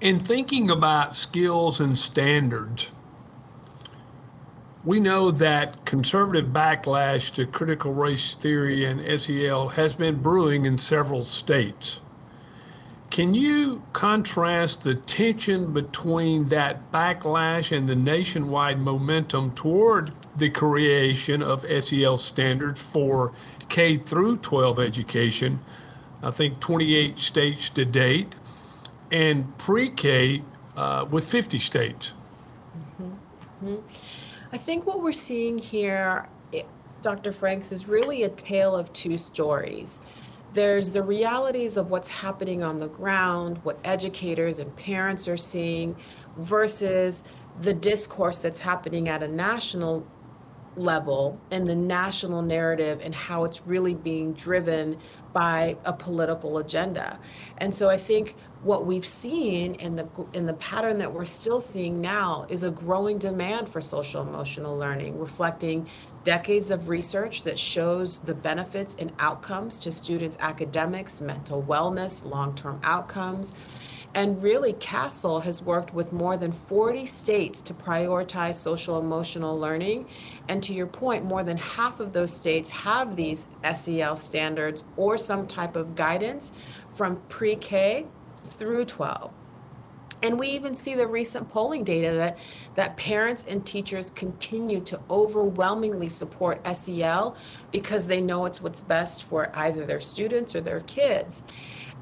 In 0.00 0.18
thinking 0.18 0.70
about 0.70 1.16
skills 1.16 1.80
and 1.80 1.96
standards, 1.96 2.90
we 4.84 5.00
know 5.00 5.30
that 5.30 5.84
conservative 5.86 6.50
backlash 6.50 7.32
to 7.34 7.46
critical 7.46 7.92
race 7.92 8.34
theory 8.34 8.84
and 8.84 9.20
SEL 9.20 9.68
has 9.70 9.94
been 9.94 10.16
brewing 10.16 10.66
in 10.66 10.76
several 10.76 11.22
states. 11.22 12.02
Can 13.10 13.32
you 13.32 13.82
contrast 13.92 14.82
the 14.82 14.94
tension 14.94 15.72
between 15.72 16.48
that 16.48 16.90
backlash 16.92 17.74
and 17.74 17.88
the 17.88 17.94
nationwide 17.94 18.80
momentum 18.80 19.52
toward 19.52 20.12
the 20.36 20.50
creation 20.50 21.40
of 21.40 21.64
SEL 21.82 22.16
standards 22.16 22.82
for 22.82 23.32
K 23.68 23.96
through 23.96 24.38
12 24.38 24.80
education? 24.80 25.60
I 26.22 26.30
think 26.30 26.58
28 26.58 27.18
states 27.18 27.70
to 27.70 27.84
date, 27.84 28.34
and 29.12 29.56
pre 29.58 29.90
K 29.90 30.42
uh, 30.76 31.06
with 31.08 31.24
50 31.24 31.58
states. 31.58 32.14
Mm-hmm. 33.00 33.68
Mm-hmm. 33.68 34.13
I 34.54 34.56
think 34.56 34.86
what 34.86 35.02
we're 35.02 35.10
seeing 35.10 35.58
here, 35.58 36.28
Dr. 37.02 37.32
Franks, 37.32 37.72
is 37.72 37.88
really 37.88 38.22
a 38.22 38.28
tale 38.28 38.76
of 38.76 38.92
two 38.92 39.18
stories. 39.18 39.98
There's 40.52 40.92
the 40.92 41.02
realities 41.02 41.76
of 41.76 41.90
what's 41.90 42.08
happening 42.08 42.62
on 42.62 42.78
the 42.78 42.86
ground, 42.86 43.58
what 43.64 43.80
educators 43.82 44.60
and 44.60 44.74
parents 44.76 45.26
are 45.26 45.36
seeing, 45.36 45.96
versus 46.36 47.24
the 47.62 47.74
discourse 47.74 48.38
that's 48.38 48.60
happening 48.60 49.08
at 49.08 49.24
a 49.24 49.28
national 49.28 50.06
level 50.76 51.40
and 51.50 51.68
the 51.68 51.74
national 51.74 52.42
narrative 52.42 53.00
and 53.02 53.12
how 53.12 53.42
it's 53.42 53.66
really 53.66 53.94
being 53.94 54.34
driven 54.34 54.96
by 55.34 55.76
a 55.84 55.92
political 55.92 56.56
agenda. 56.58 57.18
And 57.58 57.74
so 57.74 57.90
I 57.90 57.98
think 57.98 58.36
what 58.62 58.86
we've 58.86 59.04
seen 59.04 59.74
in 59.74 59.96
the 59.96 60.08
in 60.32 60.46
the 60.46 60.54
pattern 60.54 60.96
that 60.98 61.12
we're 61.12 61.26
still 61.26 61.60
seeing 61.60 62.00
now 62.00 62.46
is 62.48 62.62
a 62.62 62.70
growing 62.70 63.18
demand 63.18 63.68
for 63.68 63.82
social 63.82 64.22
emotional 64.22 64.78
learning 64.78 65.18
reflecting 65.18 65.86
decades 66.22 66.70
of 66.70 66.88
research 66.88 67.42
that 67.42 67.58
shows 67.58 68.20
the 68.20 68.34
benefits 68.34 68.96
and 68.98 69.12
outcomes 69.18 69.78
to 69.80 69.92
students 69.92 70.38
academics 70.40 71.20
mental 71.20 71.62
wellness 71.62 72.24
long-term 72.24 72.80
outcomes 72.82 73.52
and 74.14 74.40
really 74.42 74.72
CASEL 74.74 75.42
has 75.42 75.60
worked 75.60 75.92
with 75.92 76.12
more 76.12 76.36
than 76.36 76.52
40 76.52 77.04
states 77.04 77.60
to 77.62 77.74
prioritize 77.74 78.54
social 78.54 78.98
emotional 78.98 79.58
learning 79.58 80.06
and 80.48 80.62
to 80.62 80.72
your 80.72 80.86
point 80.86 81.24
more 81.24 81.42
than 81.42 81.56
half 81.56 81.98
of 81.98 82.12
those 82.12 82.32
states 82.32 82.70
have 82.70 83.16
these 83.16 83.48
SEL 83.74 84.16
standards 84.16 84.84
or 84.96 85.18
some 85.18 85.46
type 85.46 85.74
of 85.74 85.96
guidance 85.96 86.52
from 86.92 87.16
pre-K 87.28 88.06
through 88.46 88.84
12. 88.84 89.32
And 90.22 90.38
we 90.38 90.48
even 90.48 90.74
see 90.74 90.94
the 90.94 91.06
recent 91.06 91.50
polling 91.50 91.84
data 91.84 92.12
that, 92.12 92.38
that 92.76 92.96
parents 92.96 93.44
and 93.46 93.66
teachers 93.66 94.10
continue 94.10 94.80
to 94.82 94.98
overwhelmingly 95.10 96.08
support 96.08 96.66
SEL 96.74 97.36
because 97.70 98.06
they 98.06 98.22
know 98.22 98.46
it's 98.46 98.62
what's 98.62 98.80
best 98.80 99.24
for 99.24 99.50
either 99.54 99.84
their 99.84 100.00
students 100.00 100.56
or 100.56 100.62
their 100.62 100.80
kids. 100.80 101.42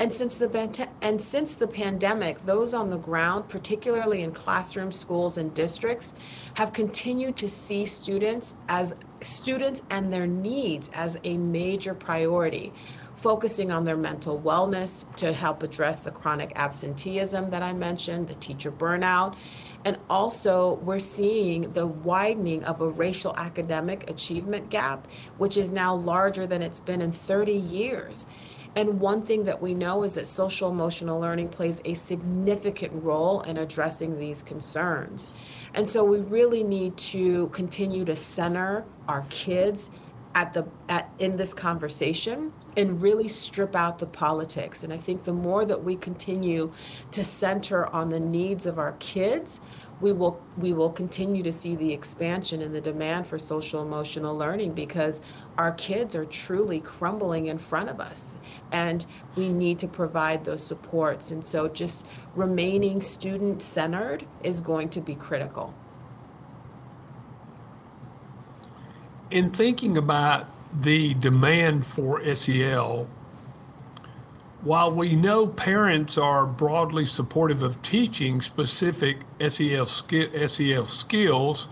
And 0.03 0.13
since 0.13 0.37
the 0.37 0.89
and 1.01 1.23
since 1.23 1.55
the 1.55 1.69
pandemic, 1.69 2.45
those 2.45 2.75
on 2.75 2.91
the 2.91 2.97
ground, 2.97 3.49
particularly 3.49 4.23
in 4.23 4.33
classrooms, 4.33 4.99
schools, 4.99 5.39
and 5.39 5.55
districts, 5.55 6.17
have 6.57 6.73
continued 6.73 7.37
to 7.37 7.49
see 7.49 7.87
students 7.87 8.57
as 8.69 8.97
students 9.21 9.85
and 9.91 10.13
their 10.13 10.27
needs 10.27 10.91
as 10.93 11.19
a 11.23 11.37
major 11.37 11.95
priority 11.95 12.73
focusing 13.15 13.71
on 13.71 13.85
their 13.85 13.97
mental 13.97 14.41
wellness 14.41 15.07
to 15.15 15.33
help 15.33 15.63
address 15.63 16.01
the 16.01 16.11
chronic 16.11 16.51
absenteeism 16.57 17.51
that 17.51 17.63
I 17.63 17.73
mentioned, 17.73 18.27
the 18.27 18.35
teacher 18.35 18.73
burnout. 18.73 19.37
And 19.85 19.97
also, 20.11 20.75
we're 20.75 20.99
seeing 20.99 21.73
the 21.73 21.87
widening 21.87 22.65
of 22.65 22.81
a 22.81 22.89
racial 22.89 23.37
academic 23.37 24.11
achievement 24.11 24.71
gap, 24.71 25.07
which 25.39 25.57
is 25.57 25.71
now 25.71 25.95
larger 25.95 26.49
than 26.49 26.63
it's 26.63 26.81
been 26.81 27.01
in 27.01 27.13
30 27.13 27.53
years. 27.53 28.27
And 28.75 29.01
one 29.01 29.23
thing 29.23 29.45
that 29.45 29.61
we 29.61 29.75
know 29.75 30.03
is 30.03 30.15
that 30.15 30.27
social 30.27 30.71
emotional 30.71 31.21
learning 31.21 31.51
plays 31.51 31.83
a 31.85 31.95
significant 31.95 32.93
role 33.05 33.43
in 33.43 33.59
addressing 33.59 34.19
these 34.19 34.43
concerns. 34.43 35.33
And 35.75 35.89
so 35.91 36.05
we 36.05 36.21
really 36.21 36.65
need 36.65 36.97
to 36.99 37.49
continue 37.49 38.05
to 38.07 38.17
center 38.17 38.85
our 39.09 39.27
kids 39.29 39.91
at 40.35 40.55
the 40.55 40.67
at 40.89 41.11
in 41.19 41.37
this 41.37 41.53
conversation 41.53 42.53
and 42.77 43.03
really 43.03 43.29
strip 43.29 43.77
out 43.77 43.99
the 43.99 44.07
politics. 44.07 44.83
And 44.83 44.93
I 44.93 44.97
think 44.97 45.25
the 45.25 45.33
more 45.33 45.67
that 45.67 45.85
we 45.85 45.95
continue 45.95 46.73
to 47.11 47.23
center 47.23 47.87
on 47.87 48.09
the 48.09 48.21
needs 48.21 48.65
of 48.65 48.79
our 48.79 48.93
kids, 48.93 49.61
we 50.03 50.13
will 50.13 50.39
we 50.59 50.73
will 50.73 50.91
continue 50.91 51.43
to 51.45 51.53
see 51.53 51.77
the 51.77 51.93
expansion 51.93 52.61
and 52.61 52.75
the 52.75 52.81
demand 52.81 53.27
for 53.27 53.39
social 53.39 53.81
emotional 53.81 54.37
learning 54.37 54.75
because 54.75 55.23
our 55.57 55.71
kids 55.73 56.17
are 56.17 56.25
truly 56.25 56.81
crumbling 56.81 57.47
in 57.47 57.57
front 57.57 57.89
of 57.89 58.01
us. 58.01 58.37
And 58.73 59.07
we 59.37 59.53
need 59.53 59.79
to 59.79 59.89
provide 59.89 60.45
those 60.45 60.63
supports. 60.63 61.31
And 61.31 61.45
so 61.45 61.69
just 61.69 62.05
remaining 62.35 63.01
student 63.01 63.63
centered 63.63 64.27
is 64.43 64.61
going 64.61 64.89
to 64.91 65.01
be 65.01 65.15
critical. 65.15 65.73
In 69.31 69.51
thinking 69.51 69.97
about 69.97 70.47
the 70.79 71.15
demand 71.15 71.87
for 71.87 72.23
SEL, 72.35 73.07
while 74.63 74.93
we 74.93 75.17
know 75.17 75.49
parents 75.49 76.17
are 76.17 76.47
broadly 76.47 77.05
supportive 77.05 77.63
of 77.63 77.83
teaching 77.83 78.41
specific 78.41 79.19
SEL, 79.41 79.87
SEL 79.87 80.85
skills, 80.85 81.69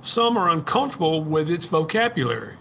some 0.00 0.36
are 0.36 0.48
uncomfortable 0.48 1.22
with 1.22 1.50
its 1.50 1.66
vocabulary. 1.66 2.54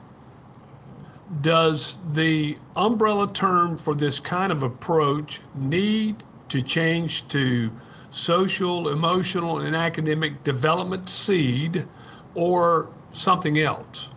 Does 1.41 2.00
the 2.12 2.57
umbrella 2.75 3.31
term 3.31 3.77
for 3.77 3.93
this 3.93 4.19
kind 4.19 4.51
of 4.51 4.63
approach 4.63 5.41
need 5.53 6.24
to 6.50 6.63
change 6.63 7.27
to 7.27 7.71
social, 8.09 8.89
emotional, 8.89 9.59
and 9.59 9.75
academic 9.75 10.43
development 10.43 11.07
SEAD 11.07 11.88
or 12.33 12.89
something 13.13 13.59
else? 13.59 14.09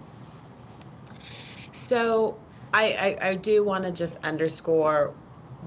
So 1.71 2.39
I, 2.73 3.17
I, 3.21 3.29
I 3.29 3.35
do 3.35 3.63
want 3.65 3.85
to 3.85 3.91
just 3.91 4.23
underscore 4.25 5.15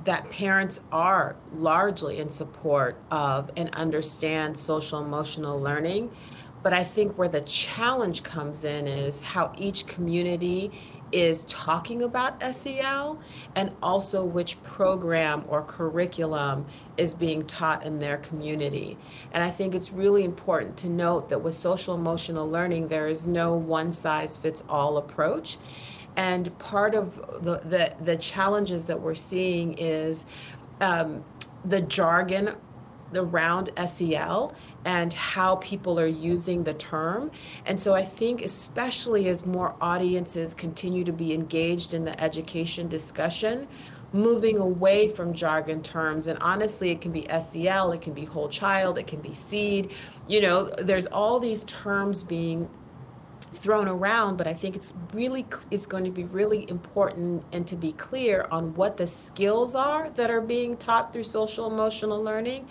that 0.04 0.30
parents 0.30 0.82
are 0.92 1.36
largely 1.54 2.18
in 2.18 2.30
support 2.30 2.98
of 3.10 3.52
and 3.56 3.74
understand 3.76 4.58
social 4.58 5.04
emotional 5.04 5.60
learning. 5.60 6.12
But 6.64 6.74
I 6.74 6.84
think 6.84 7.18
where 7.18 7.28
the 7.28 7.42
challenge 7.42 8.24
comes 8.24 8.64
in 8.64 8.88
is 8.88 9.22
how 9.22 9.54
each 9.56 9.86
community 9.86 10.72
is 11.12 11.46
talking 11.46 12.02
about 12.02 12.42
SEL 12.56 13.22
and 13.56 13.72
also 13.84 14.26
which 14.26 14.62
program 14.64 15.46
or 15.48 15.62
curriculum 15.62 16.66
is 16.98 17.14
being 17.14 17.46
taught 17.46 17.86
in 17.86 18.00
their 18.00 18.18
community. 18.18 18.98
And 19.32 19.44
I 19.44 19.52
think 19.52 19.76
it's 19.76 19.92
really 19.92 20.24
important 20.24 20.76
to 20.78 20.90
note 20.90 21.30
that 21.30 21.44
with 21.44 21.54
social 21.54 21.94
emotional 21.94 22.50
learning, 22.50 22.88
there 22.88 23.08
is 23.08 23.28
no 23.28 23.56
one 23.56 23.92
size 23.92 24.36
fits 24.36 24.64
all 24.68 24.98
approach. 24.98 25.58
And 26.18 26.58
part 26.60 26.96
of 26.96 27.16
the, 27.44 27.60
the, 27.60 27.94
the 28.02 28.18
challenges 28.18 28.88
that 28.88 29.00
we're 29.00 29.16
seeing 29.16 29.74
is 29.78 30.26
um, 30.82 31.24
the 31.64 31.82
jargon 31.82 32.56
around 33.14 33.70
SEL 33.88 34.54
and 34.84 35.14
how 35.14 35.56
people 35.58 36.00
are 36.00 36.08
using 36.08 36.64
the 36.64 36.74
term. 36.74 37.32
And 37.66 37.80
so 37.80 37.94
I 37.94 38.04
think, 38.04 38.42
especially 38.42 39.28
as 39.28 39.46
more 39.46 39.76
audiences 39.80 40.54
continue 40.54 41.04
to 41.04 41.14
be 41.14 41.34
engaged 41.34 41.94
in 41.94 42.06
the 42.06 42.22
education 42.22 42.88
discussion, 42.88 43.68
moving 44.14 44.58
away 44.58 45.10
from 45.10 45.34
jargon 45.34 45.82
terms. 45.84 46.28
And 46.28 46.40
honestly, 46.40 46.90
it 46.92 47.02
can 47.02 47.12
be 47.12 47.28
SEL, 47.28 47.92
it 47.92 48.02
can 48.02 48.14
be 48.14 48.26
whole 48.26 48.50
child, 48.50 48.98
it 48.98 49.08
can 49.08 49.20
be 49.20 49.34
SEAD. 49.34 49.92
You 50.28 50.42
know, 50.42 50.64
there's 50.78 51.06
all 51.08 51.40
these 51.40 51.64
terms 51.66 52.24
being 52.24 52.70
thrown 53.66 53.88
around 53.88 54.38
but 54.38 54.46
i 54.46 54.54
think 54.54 54.76
it's 54.76 54.94
really 55.12 55.44
it's 55.72 55.88
going 55.88 56.04
to 56.04 56.12
be 56.12 56.24
really 56.26 56.70
important 56.70 57.44
and 57.52 57.66
to 57.66 57.76
be 57.76 57.92
clear 57.94 58.48
on 58.52 58.76
what 58.76 58.96
the 58.98 59.08
skills 59.08 59.74
are 59.74 60.12
that 60.12 60.30
are 60.30 60.40
being 60.40 60.78
taught 60.78 61.12
through 61.12 61.24
social 61.24 61.66
emotional 61.66 62.22
learning 62.22 62.68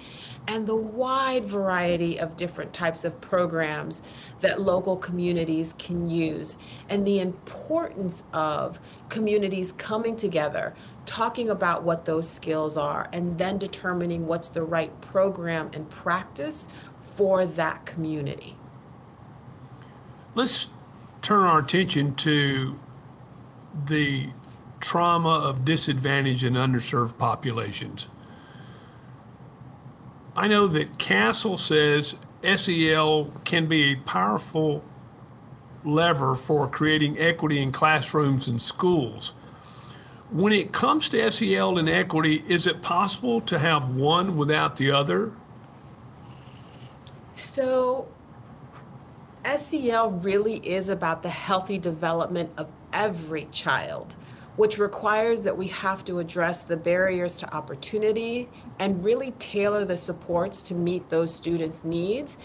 and 0.47 0.69
the 0.69 0.77
wide 0.77 1.45
variety 1.45 2.17
of 2.21 2.37
different 2.37 2.73
types 2.73 3.05
of 3.05 3.21
programs 3.21 4.03
that 4.41 4.61
local 4.61 4.97
communities 4.97 5.75
can 5.81 6.09
use 6.09 6.57
and 6.89 7.05
the 7.05 7.19
importance 7.19 8.23
of 8.33 8.79
communities 9.09 9.73
coming 9.73 10.15
together 10.15 10.73
talking 11.07 11.51
about 11.51 11.83
what 11.83 12.05
those 12.05 12.31
skills 12.31 12.77
are 12.77 13.09
and 13.13 13.37
then 13.37 13.59
determining 13.59 14.29
what's 14.29 14.49
the 14.49 14.63
right 14.63 15.01
program 15.01 15.69
and 15.73 15.91
practice 15.91 16.69
for 17.17 17.45
that 17.45 17.85
community. 17.85 18.57
Let's 20.35 20.71
turn 21.25 21.45
our 21.45 21.59
attention 21.59 22.15
to 22.15 22.79
the 23.87 24.29
trauma 24.79 25.31
of 25.31 25.65
disadvantaged 25.65 26.45
and 26.45 26.55
underserved 26.55 27.17
populations. 27.17 28.09
I 30.37 30.49
know 30.49 30.67
that 30.67 30.99
CASEL 30.99 31.59
says 31.59 32.17
SEL 32.43 33.33
can 33.45 33.67
be 33.67 33.93
a 33.93 33.97
powerful 33.97 34.85
lever 35.85 36.35
for 36.35 36.69
creating 36.69 37.19
equity 37.19 37.61
in 37.63 37.73
classrooms 37.73 38.47
and 38.47 38.61
schools. 38.61 39.33
When 40.31 40.53
it 40.53 40.73
comes 40.73 41.09
to 41.11 41.31
SEL 41.31 41.79
and 41.79 41.89
equity, 41.89 42.45
is 42.49 42.67
it 42.67 42.83
possible 42.83 43.41
to 43.43 43.59
have 43.59 43.97
one 43.97 44.37
without 44.37 44.77
the 44.77 44.91
other? 44.91 45.33
So, 47.37 48.09
SEL 49.45 50.11
really 50.11 50.57
is 50.57 50.89
about 50.89 51.23
the 51.23 51.31
healthy 51.31 51.79
development 51.79 52.51
of 52.57 52.69
every 52.93 53.47
child, 53.53 54.17
which 54.57 54.79
requires 54.79 55.45
that 55.45 55.57
we 55.57 55.69
have 55.69 56.05
to 56.05 56.19
address 56.19 56.63
the 56.65 56.77
barriers 56.77 57.37
to 57.39 57.55
opportunity 57.55 58.49
and 58.79 59.05
really 59.05 59.33
tailor 59.33 59.85
the 59.85 59.97
supports 59.97 60.63
to 60.63 60.75
meet 60.75 61.11
those 61.11 61.35
students' 61.35 61.85
needs 61.85 62.39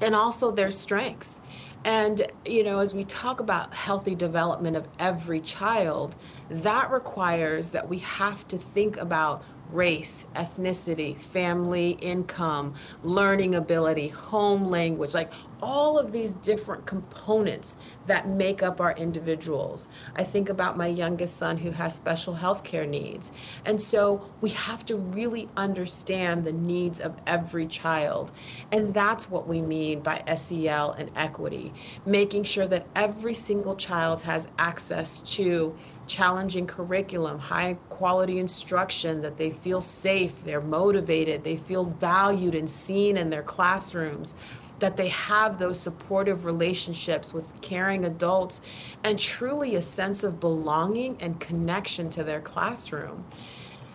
and 0.00 0.14
also 0.14 0.50
their 0.50 0.70
strengths. 0.70 1.40
And, 1.84 2.30
you 2.44 2.62
know, 2.62 2.78
as 2.78 2.92
we 2.92 3.04
talk 3.04 3.40
about 3.40 3.72
healthy 3.72 4.14
development 4.14 4.76
of 4.76 4.86
every 4.98 5.40
child, 5.40 6.14
that 6.50 6.90
requires 6.90 7.70
that 7.70 7.88
we 7.88 7.98
have 7.98 8.46
to 8.48 8.58
think 8.58 8.98
about 8.98 9.42
race, 9.72 10.26
ethnicity, 10.34 11.16
family 11.16 11.92
income, 12.00 12.74
learning 13.02 13.54
ability, 13.54 14.08
home 14.08 14.70
language, 14.70 15.14
like 15.14 15.32
all 15.62 15.98
of 15.98 16.12
these 16.12 16.34
different 16.36 16.86
components 16.86 17.76
that 18.06 18.28
make 18.28 18.62
up 18.62 18.80
our 18.80 18.92
individuals. 18.96 19.88
I 20.16 20.24
think 20.24 20.48
about 20.48 20.76
my 20.76 20.86
youngest 20.86 21.36
son 21.36 21.58
who 21.58 21.70
has 21.72 21.94
special 21.94 22.34
health 22.34 22.64
care 22.64 22.86
needs. 22.86 23.32
And 23.64 23.80
so 23.80 24.30
we 24.40 24.50
have 24.50 24.84
to 24.86 24.96
really 24.96 25.48
understand 25.56 26.44
the 26.44 26.52
needs 26.52 27.00
of 27.00 27.16
every 27.26 27.66
child. 27.66 28.32
And 28.72 28.94
that's 28.94 29.30
what 29.30 29.46
we 29.46 29.60
mean 29.60 30.00
by 30.00 30.22
SEL 30.36 30.92
and 30.92 31.10
equity, 31.14 31.72
making 32.06 32.44
sure 32.44 32.66
that 32.68 32.86
every 32.94 33.34
single 33.34 33.76
child 33.76 34.22
has 34.22 34.50
access 34.58 35.20
to 35.20 35.76
challenging 36.10 36.66
curriculum, 36.66 37.38
high 37.38 37.74
quality 37.88 38.40
instruction, 38.40 39.22
that 39.22 39.36
they 39.36 39.50
feel 39.50 39.80
safe, 39.80 40.44
they're 40.44 40.60
motivated, 40.60 41.44
they 41.44 41.56
feel 41.56 41.84
valued 41.84 42.54
and 42.56 42.68
seen 42.68 43.16
in 43.16 43.30
their 43.30 43.44
classrooms, 43.44 44.34
that 44.80 44.96
they 44.96 45.08
have 45.08 45.58
those 45.58 45.78
supportive 45.78 46.44
relationships 46.44 47.32
with 47.32 47.52
caring 47.60 48.04
adults, 48.04 48.60
and 49.04 49.20
truly 49.20 49.76
a 49.76 49.82
sense 49.82 50.24
of 50.24 50.40
belonging 50.40 51.16
and 51.20 51.38
connection 51.38 52.10
to 52.10 52.24
their 52.24 52.40
classroom. 52.40 53.24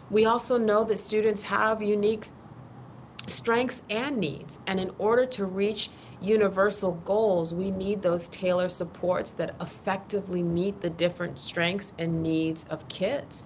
We 0.10 0.26
also 0.26 0.58
know 0.58 0.86
that 0.86 1.00
students 1.00 1.44
have 1.44 1.82
unique 1.82 2.28
strengths 3.28 3.84
and 3.90 4.18
needs, 4.18 4.60
and 4.68 4.80
in 4.80 4.92
order 4.98 5.26
to 5.26 5.46
reach 5.46 5.90
universal 6.22 6.94
goals, 7.06 7.54
we 7.54 7.72
need 7.72 8.02
those 8.02 8.30
tailored 8.30 8.72
supports 8.72 9.32
that 9.32 9.56
effectively 9.60 10.42
meet 10.42 10.82
the 10.82 10.90
different 10.90 11.38
strengths 11.38 11.94
and 11.98 12.24
needs 12.24 12.66
of 12.70 12.88
kids. 12.88 13.46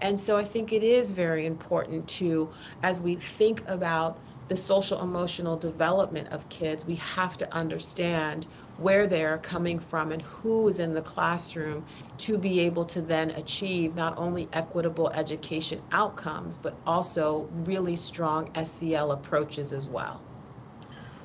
And 0.00 0.18
so 0.18 0.36
I 0.36 0.44
think 0.44 0.72
it 0.72 0.82
is 0.82 1.12
very 1.12 1.46
important 1.46 2.08
to, 2.08 2.50
as 2.82 3.00
we 3.00 3.16
think 3.16 3.62
about 3.68 4.18
the 4.48 4.56
social 4.56 5.00
emotional 5.02 5.56
development 5.56 6.28
of 6.28 6.48
kids, 6.48 6.86
we 6.86 6.96
have 6.96 7.36
to 7.38 7.54
understand 7.54 8.46
where 8.78 9.06
they're 9.06 9.38
coming 9.38 9.78
from 9.78 10.12
and 10.12 10.22
who 10.22 10.68
is 10.68 10.78
in 10.78 10.94
the 10.94 11.02
classroom 11.02 11.84
to 12.18 12.36
be 12.38 12.60
able 12.60 12.84
to 12.84 13.00
then 13.00 13.30
achieve 13.30 13.94
not 13.94 14.16
only 14.18 14.48
equitable 14.52 15.10
education 15.10 15.80
outcomes, 15.92 16.56
but 16.56 16.76
also 16.86 17.48
really 17.52 17.96
strong 17.96 18.50
SEL 18.64 19.12
approaches 19.12 19.72
as 19.72 19.88
well. 19.88 20.20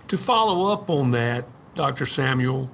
To 0.08 0.18
follow 0.18 0.72
up 0.72 0.90
on 0.90 1.12
that, 1.12 1.46
Dr. 1.76 2.06
Samuel, 2.06 2.70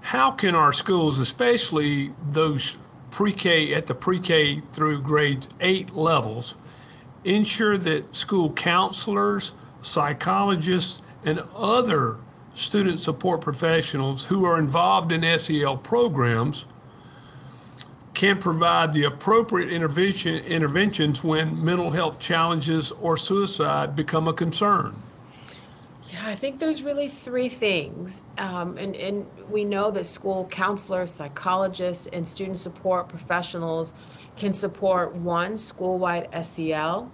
how 0.00 0.30
can 0.30 0.54
our 0.54 0.72
schools, 0.72 1.18
especially 1.18 2.12
those 2.30 2.78
pre-K 3.10 3.72
at 3.74 3.86
the 3.86 3.94
pre-K 3.94 4.62
through 4.72 5.02
grades 5.02 5.48
eight 5.60 5.94
levels, 5.94 6.54
ensure 7.24 7.78
that 7.78 8.14
school 8.14 8.50
counselors, 8.50 9.54
psychologists, 9.82 11.02
and 11.24 11.42
other 11.54 12.18
student 12.56 13.00
support 13.00 13.40
professionals 13.40 14.24
who 14.24 14.44
are 14.44 14.58
involved 14.58 15.12
in 15.12 15.38
SEL 15.38 15.76
programs 15.76 16.64
can 18.14 18.38
provide 18.38 18.94
the 18.94 19.04
appropriate 19.04 19.70
intervention, 19.70 20.36
interventions 20.44 21.22
when 21.22 21.62
mental 21.62 21.90
health 21.90 22.18
challenges 22.18 22.90
or 22.92 23.14
suicide 23.16 23.94
become 23.94 24.26
a 24.26 24.32
concern. 24.32 25.02
Yeah, 26.10 26.28
I 26.28 26.34
think 26.34 26.58
there's 26.58 26.82
really 26.82 27.08
three 27.08 27.50
things. 27.50 28.22
Um, 28.38 28.78
and, 28.78 28.96
and 28.96 29.26
we 29.50 29.64
know 29.64 29.90
that 29.90 30.06
school 30.06 30.46
counselors, 30.50 31.10
psychologists, 31.10 32.06
and 32.06 32.26
student 32.26 32.56
support 32.56 33.08
professionals 33.08 33.92
can 34.36 34.54
support 34.54 35.14
one, 35.14 35.58
school 35.58 35.98
wide 35.98 36.28
SEL, 36.42 37.10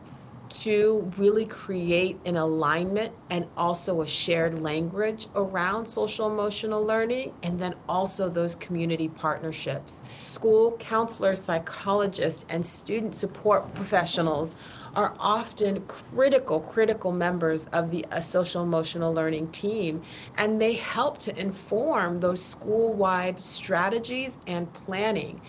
two, 0.61 1.11
really 1.17 1.47
create 1.47 2.19
an 2.27 2.37
alignment 2.37 3.15
and 3.31 3.47
also 3.57 4.03
a 4.03 4.07
shared 4.07 4.61
language 4.61 5.27
around 5.35 5.87
social 5.87 6.31
emotional 6.31 6.85
learning, 6.85 7.35
and 7.43 7.59
then 7.59 7.75
also 7.89 8.29
those 8.29 8.55
community 8.55 9.09
partnerships. 9.09 10.03
School 10.25 10.77
counselors, 10.79 11.43
psychologists, 11.43 12.45
and 12.49 12.65
student 12.65 13.15
support 13.15 13.75
professionals 13.75 14.57
are 14.95 15.15
often 15.19 15.81
critical, 15.87 16.61
critical 16.61 17.13
members 17.13 17.67
of 17.69 17.91
the 17.91 18.05
uh, 18.13 18.21
social 18.21 18.63
emotional 18.63 19.13
learning 19.13 19.51
team, 19.51 20.03
and 20.37 20.61
they 20.61 20.75
help 20.75 21.19
to 21.19 21.39
inform 21.39 22.19
those 22.19 22.45
school 22.45 22.93
wide 22.93 23.41
strategies 23.41 24.39
and 24.47 24.73
planning. 24.73 25.41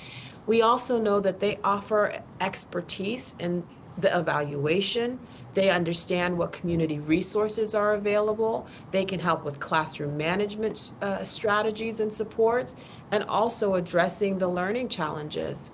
We 0.46 0.62
also 0.62 1.00
know 1.00 1.20
that 1.22 1.40
they 1.40 1.60
offer 1.64 2.22
expertise 2.42 3.36
in 3.40 3.64
the 3.98 4.18
evaluation. 4.18 5.20
They 5.54 5.70
understand 5.70 6.38
what 6.38 6.52
community 6.52 7.00
resources 7.00 7.76
are 7.76 7.94
available. 7.94 8.68
They 8.92 9.06
can 9.06 9.20
help 9.20 9.46
with 9.46 9.60
classroom 9.60 10.18
management 10.18 10.94
uh, 11.02 11.24
strategies 11.24 12.00
and 12.00 12.12
supports, 12.12 12.76
and 13.12 13.24
also 13.26 13.76
addressing 13.76 14.40
the 14.40 14.48
learning 14.48 14.90
challenges. 14.90 15.72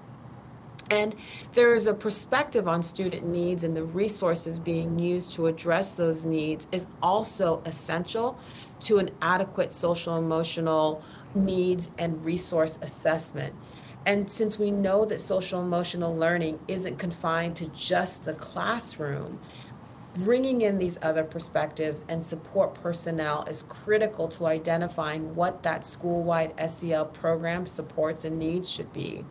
And 0.89 1.15
there 1.53 1.75
is 1.75 1.87
a 1.87 1.93
perspective 1.93 2.67
on 2.67 2.81
student 2.81 3.25
needs 3.25 3.63
and 3.63 3.75
the 3.77 3.83
resources 3.83 4.59
being 4.59 4.97
used 4.97 5.33
to 5.33 5.47
address 5.47 5.93
those 5.93 6.25
needs 6.25 6.67
is 6.71 6.87
also 7.01 7.61
essential 7.65 8.39
to 8.81 8.97
an 8.97 9.11
adequate 9.21 9.71
social 9.71 10.17
emotional 10.17 11.03
needs 11.35 11.91
and 11.97 12.23
resource 12.25 12.79
assessment. 12.81 13.53
And 14.05 14.29
since 14.31 14.57
we 14.57 14.71
know 14.71 15.05
that 15.05 15.21
social 15.21 15.61
emotional 15.61 16.15
learning 16.15 16.59
isn't 16.67 16.97
confined 16.97 17.55
to 17.57 17.67
just 17.69 18.25
the 18.25 18.33
classroom, 18.33 19.39
bringing 20.15 20.61
in 20.61 20.77
these 20.77 20.97
other 21.01 21.23
perspectives 21.23 22.05
and 22.09 22.23
support 22.23 22.73
personnel 22.75 23.43
is 23.43 23.63
critical 23.63 24.27
to 24.27 24.47
identifying 24.47 25.35
what 25.35 25.63
that 25.63 25.85
school 25.85 26.23
wide 26.23 26.53
SEL 26.69 27.05
program 27.05 27.67
supports 27.67 28.25
and 28.25 28.39
needs 28.39 28.69
should 28.69 28.91
be. 28.91 29.23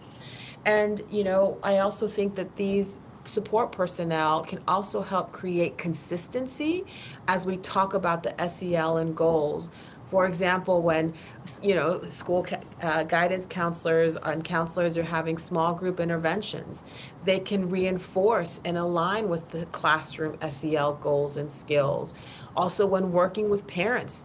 And, 0.64 1.00
you 1.10 1.24
know, 1.24 1.58
I 1.62 1.78
also 1.78 2.06
think 2.06 2.36
that 2.36 2.56
these 2.56 2.98
support 3.24 3.72
personnel 3.72 4.42
can 4.42 4.60
also 4.66 5.02
help 5.02 5.32
create 5.32 5.76
consistency 5.76 6.84
as 7.26 7.44
we 7.44 7.56
talk 7.58 7.94
about 7.94 8.22
the 8.22 8.48
SEL 8.48 8.96
and 8.96 9.16
goals 9.16 9.70
For 10.10 10.26
example, 10.26 10.82
when 10.82 11.14
you 11.62 11.74
know 11.74 12.02
school 12.08 12.46
uh, 12.82 13.02
guidance 13.04 13.46
counselors 13.46 14.16
and 14.16 14.42
counselors 14.42 14.96
are 14.96 15.02
having 15.02 15.36
small 15.38 15.74
group 15.74 16.00
interventions, 16.00 16.82
they 17.24 17.40
can 17.40 17.68
reinforce 17.68 18.60
and 18.64 18.78
align 18.78 19.28
with 19.28 19.50
the 19.50 19.66
classroom 19.66 20.38
SEL 20.48 20.94
goals 20.94 21.36
and 21.36 21.50
skills. 21.50 22.14
Also, 22.56 22.86
when 22.86 23.12
working 23.12 23.50
with 23.50 23.66
parents, 23.66 24.24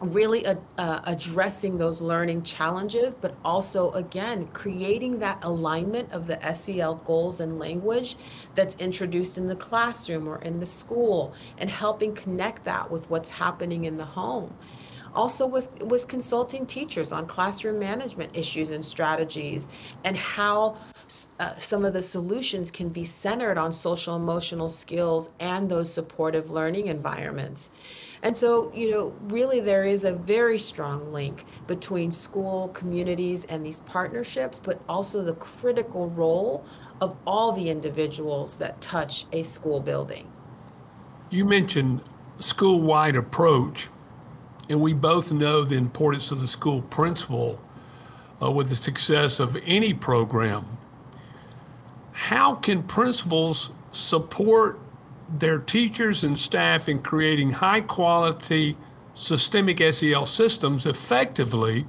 really 0.00 0.46
uh, 0.46 0.56
uh, 0.76 1.00
addressing 1.04 1.78
those 1.78 2.00
learning 2.00 2.42
challenges, 2.42 3.14
but 3.14 3.34
also, 3.44 3.90
again, 3.92 4.48
creating 4.52 5.18
that 5.18 5.42
alignment 5.42 6.12
of 6.12 6.26
the 6.26 6.38
SEL 6.54 6.96
goals 6.96 7.40
and 7.40 7.58
language 7.58 8.16
that's 8.54 8.76
introduced 8.76 9.38
in 9.38 9.48
the 9.48 9.56
classroom 9.56 10.28
or 10.28 10.40
in 10.42 10.60
the 10.60 10.66
school 10.66 11.34
and 11.58 11.70
helping 11.70 12.14
connect 12.14 12.64
that 12.64 12.90
with 12.90 13.10
what's 13.10 13.30
happening 13.30 13.84
in 13.84 13.96
the 13.96 14.04
home. 14.04 14.54
Also, 15.14 15.46
with, 15.46 15.82
with 15.82 16.06
consulting 16.06 16.66
teachers 16.66 17.12
on 17.12 17.26
classroom 17.26 17.78
management 17.78 18.36
issues 18.36 18.70
and 18.70 18.84
strategies 18.84 19.66
and 20.04 20.16
how 20.16 20.76
uh, 21.40 21.56
some 21.56 21.84
of 21.84 21.92
the 21.92 22.02
solutions 22.02 22.70
can 22.70 22.90
be 22.90 23.04
centered 23.04 23.56
on 23.58 23.72
social 23.72 24.14
emotional 24.14 24.68
skills 24.68 25.32
and 25.40 25.68
those 25.68 25.92
supportive 25.92 26.50
learning 26.50 26.86
environments. 26.86 27.70
And 28.22 28.36
so, 28.36 28.72
you 28.74 28.90
know, 28.90 29.14
really 29.22 29.60
there 29.60 29.84
is 29.84 30.04
a 30.04 30.12
very 30.12 30.58
strong 30.58 31.12
link 31.12 31.44
between 31.66 32.10
school 32.10 32.68
communities 32.68 33.44
and 33.44 33.64
these 33.64 33.80
partnerships, 33.80 34.60
but 34.62 34.80
also 34.88 35.22
the 35.22 35.34
critical 35.34 36.10
role 36.10 36.64
of 37.00 37.16
all 37.26 37.52
the 37.52 37.70
individuals 37.70 38.56
that 38.56 38.80
touch 38.80 39.26
a 39.32 39.42
school 39.42 39.80
building. 39.80 40.30
You 41.30 41.44
mentioned 41.44 42.02
school 42.38 42.80
wide 42.80 43.14
approach, 43.14 43.88
and 44.68 44.80
we 44.80 44.94
both 44.94 45.32
know 45.32 45.64
the 45.64 45.76
importance 45.76 46.30
of 46.30 46.40
the 46.40 46.48
school 46.48 46.82
principal 46.82 47.60
uh, 48.42 48.50
with 48.50 48.68
the 48.68 48.76
success 48.76 49.38
of 49.38 49.56
any 49.64 49.94
program. 49.94 50.78
How 52.12 52.56
can 52.56 52.82
principals 52.82 53.70
support 53.92 54.80
their 55.28 55.58
teachers 55.58 56.24
and 56.24 56.38
staff 56.38 56.88
in 56.88 57.00
creating 57.00 57.52
high 57.52 57.80
quality 57.80 58.76
systemic 59.14 59.80
SEL 59.92 60.26
systems 60.26 60.86
effectively 60.86 61.86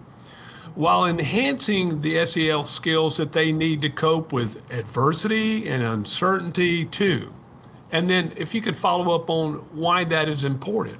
while 0.76 1.06
enhancing 1.06 2.02
the 2.02 2.26
SEL 2.26 2.64
skills 2.64 3.18
that 3.18 3.32
they 3.32 3.52
need 3.52 3.82
to 3.82 3.90
cope 3.90 4.32
with 4.32 4.58
adversity 4.72 5.68
and 5.68 5.84
uncertainty 5.84 6.86
too. 6.86 7.34
And 7.92 8.10
then 8.10 8.34
if 8.36 8.54
you 8.54 8.62
could 8.62 8.76
follow 8.76 9.16
up 9.16 9.30
on 9.30 9.56
why 9.74 10.04
that 10.06 10.30
is 10.30 10.46
important. 10.46 11.00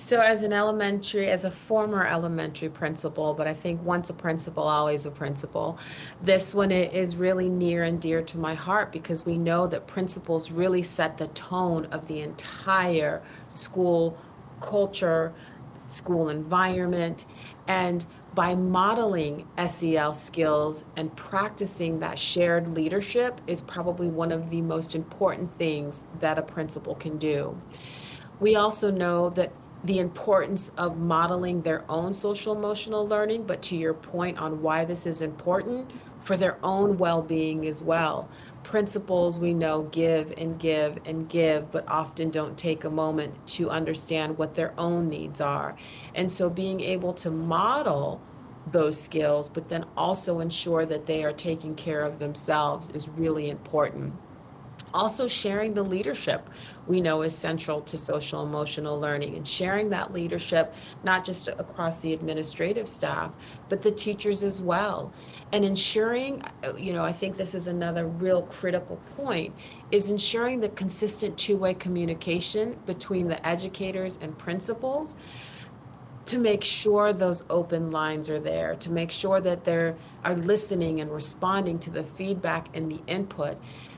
So, 0.00 0.18
as 0.18 0.42
an 0.44 0.54
elementary, 0.54 1.28
as 1.28 1.44
a 1.44 1.50
former 1.50 2.06
elementary 2.06 2.70
principal, 2.70 3.34
but 3.34 3.46
I 3.46 3.52
think 3.52 3.84
once 3.84 4.08
a 4.08 4.14
principal, 4.14 4.62
always 4.62 5.04
a 5.04 5.10
principal, 5.10 5.78
this 6.22 6.54
one 6.54 6.72
is 6.72 7.16
really 7.16 7.50
near 7.50 7.82
and 7.84 8.00
dear 8.00 8.22
to 8.22 8.38
my 8.38 8.54
heart 8.54 8.92
because 8.92 9.26
we 9.26 9.36
know 9.36 9.66
that 9.66 9.86
principals 9.86 10.50
really 10.50 10.82
set 10.82 11.18
the 11.18 11.26
tone 11.26 11.84
of 11.92 12.08
the 12.08 12.22
entire 12.22 13.22
school 13.50 14.16
culture, 14.62 15.34
school 15.90 16.30
environment, 16.30 17.26
and 17.68 18.06
by 18.34 18.54
modeling 18.54 19.46
SEL 19.68 20.14
skills 20.14 20.86
and 20.96 21.14
practicing 21.14 22.00
that 22.00 22.18
shared 22.18 22.74
leadership 22.74 23.38
is 23.46 23.60
probably 23.60 24.08
one 24.08 24.32
of 24.32 24.48
the 24.48 24.62
most 24.62 24.94
important 24.94 25.52
things 25.52 26.06
that 26.20 26.38
a 26.38 26.42
principal 26.42 26.94
can 26.94 27.18
do. 27.18 27.60
We 28.40 28.56
also 28.56 28.90
know 28.90 29.28
that 29.30 29.52
the 29.84 29.98
importance 29.98 30.70
of 30.76 30.98
modeling 30.98 31.62
their 31.62 31.84
own 31.90 32.12
social 32.12 32.54
emotional 32.54 33.06
learning, 33.06 33.44
but 33.44 33.62
to 33.62 33.76
your 33.76 33.94
point 33.94 34.38
on 34.38 34.62
why 34.62 34.84
this 34.84 35.06
is 35.06 35.22
important 35.22 35.90
for 36.22 36.36
their 36.36 36.58
own 36.62 36.98
well 36.98 37.22
being 37.22 37.66
as 37.66 37.82
well. 37.82 38.28
Principals 38.62 39.40
we 39.40 39.54
know 39.54 39.82
give 39.84 40.34
and 40.36 40.58
give 40.58 40.98
and 41.06 41.28
give, 41.28 41.72
but 41.72 41.88
often 41.88 42.30
don't 42.30 42.58
take 42.58 42.84
a 42.84 42.90
moment 42.90 43.46
to 43.46 43.70
understand 43.70 44.36
what 44.36 44.54
their 44.54 44.74
own 44.78 45.08
needs 45.08 45.40
are. 45.40 45.76
And 46.14 46.30
so 46.30 46.50
being 46.50 46.80
able 46.80 47.14
to 47.14 47.30
model 47.30 48.20
those 48.70 49.00
skills, 49.00 49.48
but 49.48 49.70
then 49.70 49.86
also 49.96 50.40
ensure 50.40 50.84
that 50.86 51.06
they 51.06 51.24
are 51.24 51.32
taking 51.32 51.74
care 51.74 52.02
of 52.02 52.18
themselves 52.18 52.90
is 52.90 53.08
really 53.08 53.48
important. 53.48 54.12
Also, 54.92 55.28
sharing 55.28 55.74
the 55.74 55.82
leadership 55.82 56.48
we 56.86 57.00
know 57.00 57.22
is 57.22 57.36
central 57.36 57.80
to 57.82 57.96
social 57.96 58.42
emotional 58.42 58.98
learning 58.98 59.36
and 59.36 59.46
sharing 59.46 59.90
that 59.90 60.12
leadership, 60.12 60.74
not 61.04 61.24
just 61.24 61.46
across 61.46 62.00
the 62.00 62.12
administrative 62.12 62.88
staff, 62.88 63.32
but 63.68 63.82
the 63.82 63.90
teachers 63.92 64.42
as 64.42 64.60
well. 64.60 65.12
And 65.52 65.64
ensuring, 65.64 66.42
you 66.76 66.92
know, 66.92 67.04
I 67.04 67.12
think 67.12 67.36
this 67.36 67.54
is 67.54 67.68
another 67.68 68.06
real 68.06 68.42
critical 68.42 69.00
point, 69.16 69.54
is 69.92 70.10
ensuring 70.10 70.60
the 70.60 70.68
consistent 70.70 71.38
two 71.38 71.56
way 71.56 71.74
communication 71.74 72.76
between 72.86 73.28
the 73.28 73.46
educators 73.46 74.18
and 74.20 74.36
principals 74.36 75.16
to 76.26 76.38
make 76.38 76.62
sure 76.62 77.12
those 77.12 77.44
open 77.50 77.90
lines 77.90 78.30
are 78.30 78.38
there, 78.38 78.76
to 78.76 78.90
make 78.92 79.10
sure 79.10 79.40
that 79.40 79.64
they 79.64 79.92
are 80.24 80.34
listening 80.36 81.00
and 81.00 81.10
responding 81.10 81.78
to 81.80 81.90
the 81.90 82.04
feedback 82.04 82.68
and 82.74 82.90
the 82.90 83.00
input. 83.06 83.56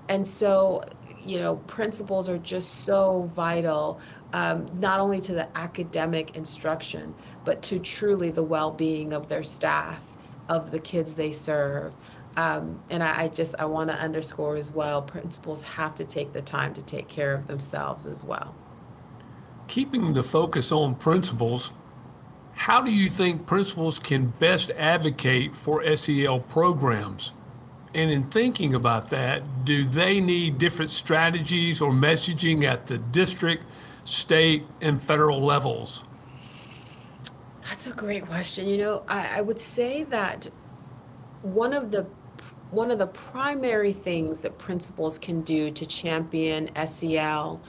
And 0.09 0.27
so, 0.27 0.83
you 1.25 1.39
know, 1.39 1.57
principals 1.57 2.29
are 2.29 2.39
just 2.39 2.85
so 2.85 3.31
vital, 3.35 4.01
um, 4.33 4.69
not 4.79 5.01
only 5.01 5.21
to 5.23 5.35
the 5.35 5.57
academic 5.57 6.37
instruction, 6.37 7.15
but 7.45 7.63
to 7.63 7.79
truly 7.79 8.31
the 8.31 8.43
well 8.43 8.71
being 8.71 9.13
of 9.13 9.29
their 9.29 9.43
staff, 9.43 10.05
of 10.49 10.71
the 10.71 10.79
kids 10.79 11.15
they 11.15 11.31
serve. 11.31 11.93
Um, 12.37 12.83
and 12.89 13.03
I, 13.03 13.23
I 13.25 13.29
just 13.29 13.55
I 13.59 13.67
want 13.67 13.91
to 13.91 13.97
underscore 13.97 14.57
as 14.57 14.73
well, 14.73 15.03
principals 15.03 15.63
have 15.63 15.95
to 15.97 16.05
take 16.05 16.33
the 16.33 16.43
time 16.43 16.73
to 16.75 16.83
take 16.83 17.09
care 17.09 17.35
of 17.35 17.47
themselves 17.47 18.07
as 18.07 18.25
well. 18.25 18.55
Keeping 19.69 20.15
the 20.15 20.23
focus 20.23 20.73
on 20.73 20.95
principals, 20.95 21.73
how 22.55 22.81
do 22.81 22.93
you 22.93 23.09
think 23.09 23.47
principals 23.47 23.99
can 23.99 24.27
best 24.39 24.71
advocate 24.73 25.55
for 25.55 25.85
SEL 25.97 26.41
programs? 26.41 27.33
And 27.95 28.11
in 28.11 28.25
thinking 28.25 28.75
about 28.75 29.11
that, 29.11 29.65
do 29.65 29.85
they 29.85 30.21
need 30.21 30.59
different 30.59 30.91
strategies 30.91 31.81
or 31.81 31.93
messaging 31.93 32.65
at 32.65 32.87
the 32.87 32.99
district, 32.99 33.65
state, 34.05 34.65
and 34.81 35.01
federal 35.01 35.43
levels? 35.45 36.05
That's 37.69 37.87
a 37.87 37.93
great 37.93 38.27
question. 38.27 38.67
You 38.67 38.79
know, 38.79 39.03
I, 39.09 39.39
I 39.39 39.41
would 39.43 39.61
say 39.61 40.05
that 40.05 40.49
one 41.43 41.73
of 41.73 41.91
the 41.91 42.07
one 42.71 42.91
of 42.91 42.99
the 42.99 43.07
primary 43.07 43.93
things 43.93 44.41
that 44.41 44.57
principals 44.57 45.19
can 45.19 45.43
do 45.43 45.71
to 45.71 45.85
champion 45.85 46.71
SEL, 46.87 47.61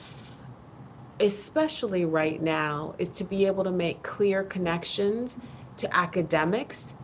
especially 1.20 2.06
right 2.06 2.40
now, 2.40 2.94
is 2.96 3.10
to 3.10 3.24
be 3.24 3.44
able 3.44 3.64
to 3.64 3.70
make 3.70 4.02
clear 4.02 4.42
connections 4.42 5.36
to 5.76 5.94
academics 5.94 6.94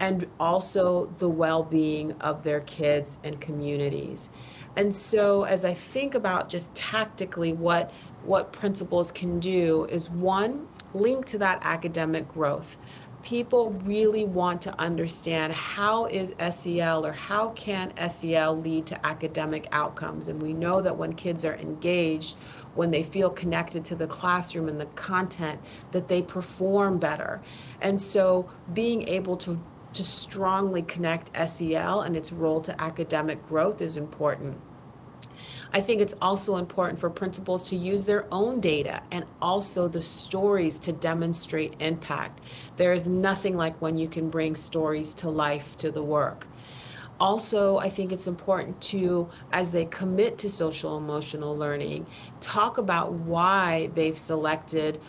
and 0.00 0.26
also 0.40 1.06
the 1.18 1.28
well 1.28 1.62
being 1.62 2.12
of 2.20 2.42
their 2.42 2.60
kids 2.60 3.18
and 3.22 3.40
communities. 3.40 4.30
And 4.76 4.94
so, 4.94 5.42
as 5.44 5.64
I 5.64 5.74
think 5.74 6.14
about 6.14 6.48
just 6.48 6.74
tactically 6.74 7.52
what, 7.52 7.92
what 8.24 8.52
principals 8.52 9.10
can 9.12 9.38
do, 9.40 9.84
is 9.90 10.08
one, 10.08 10.68
link 10.94 11.26
to 11.26 11.38
that 11.38 11.60
academic 11.62 12.28
growth. 12.28 12.78
People 13.22 13.72
really 13.84 14.24
want 14.24 14.62
to 14.62 14.80
understand 14.80 15.52
how 15.52 16.06
is 16.06 16.34
SEL 16.50 17.04
or 17.04 17.12
how 17.12 17.50
can 17.50 17.92
SEL 18.08 18.58
lead 18.58 18.86
to 18.86 19.06
academic 19.06 19.68
outcomes. 19.72 20.28
And 20.28 20.40
we 20.40 20.54
know 20.54 20.80
that 20.80 20.96
when 20.96 21.12
kids 21.12 21.44
are 21.44 21.56
engaged, 21.56 22.38
when 22.74 22.90
they 22.90 23.02
feel 23.02 23.28
connected 23.28 23.84
to 23.86 23.94
the 23.94 24.06
classroom 24.06 24.68
and 24.68 24.80
the 24.80 24.86
content, 24.86 25.60
that 25.92 26.08
they 26.08 26.22
perform 26.22 26.98
better. 26.98 27.42
And 27.82 28.00
so 28.00 28.48
being 28.72 29.06
able 29.06 29.36
to 29.38 29.60
to 29.94 30.04
strongly 30.04 30.82
connect 30.82 31.30
SEL 31.48 32.02
and 32.02 32.16
its 32.16 32.32
role 32.32 32.60
to 32.62 32.80
academic 32.80 33.46
growth 33.48 33.80
is 33.80 33.96
important. 33.96 34.60
I 35.72 35.80
think 35.80 36.00
it's 36.00 36.16
also 36.20 36.56
important 36.56 36.98
for 36.98 37.08
principals 37.10 37.68
to 37.68 37.76
use 37.76 38.04
their 38.04 38.26
own 38.32 38.60
data 38.60 39.02
and 39.12 39.24
also 39.40 39.86
the 39.86 40.02
stories 40.02 40.78
to 40.80 40.92
demonstrate 40.92 41.80
impact. 41.80 42.40
There 42.76 42.92
is 42.92 43.08
nothing 43.08 43.56
like 43.56 43.80
when 43.80 43.96
you 43.96 44.08
can 44.08 44.30
bring 44.30 44.56
stories 44.56 45.14
to 45.14 45.30
life 45.30 45.76
to 45.78 45.92
the 45.92 46.02
work. 46.02 46.48
Also, 47.20 47.76
I 47.76 47.90
think 47.90 48.12
it's 48.12 48.26
important 48.26 48.80
to, 48.82 49.28
as 49.52 49.70
they 49.70 49.84
commit 49.84 50.38
to 50.38 50.50
social 50.50 50.96
emotional 50.96 51.56
learning, 51.56 52.06
talk 52.40 52.78
about 52.78 53.12
why 53.12 53.90
they've 53.94 54.18
selected 54.18 55.00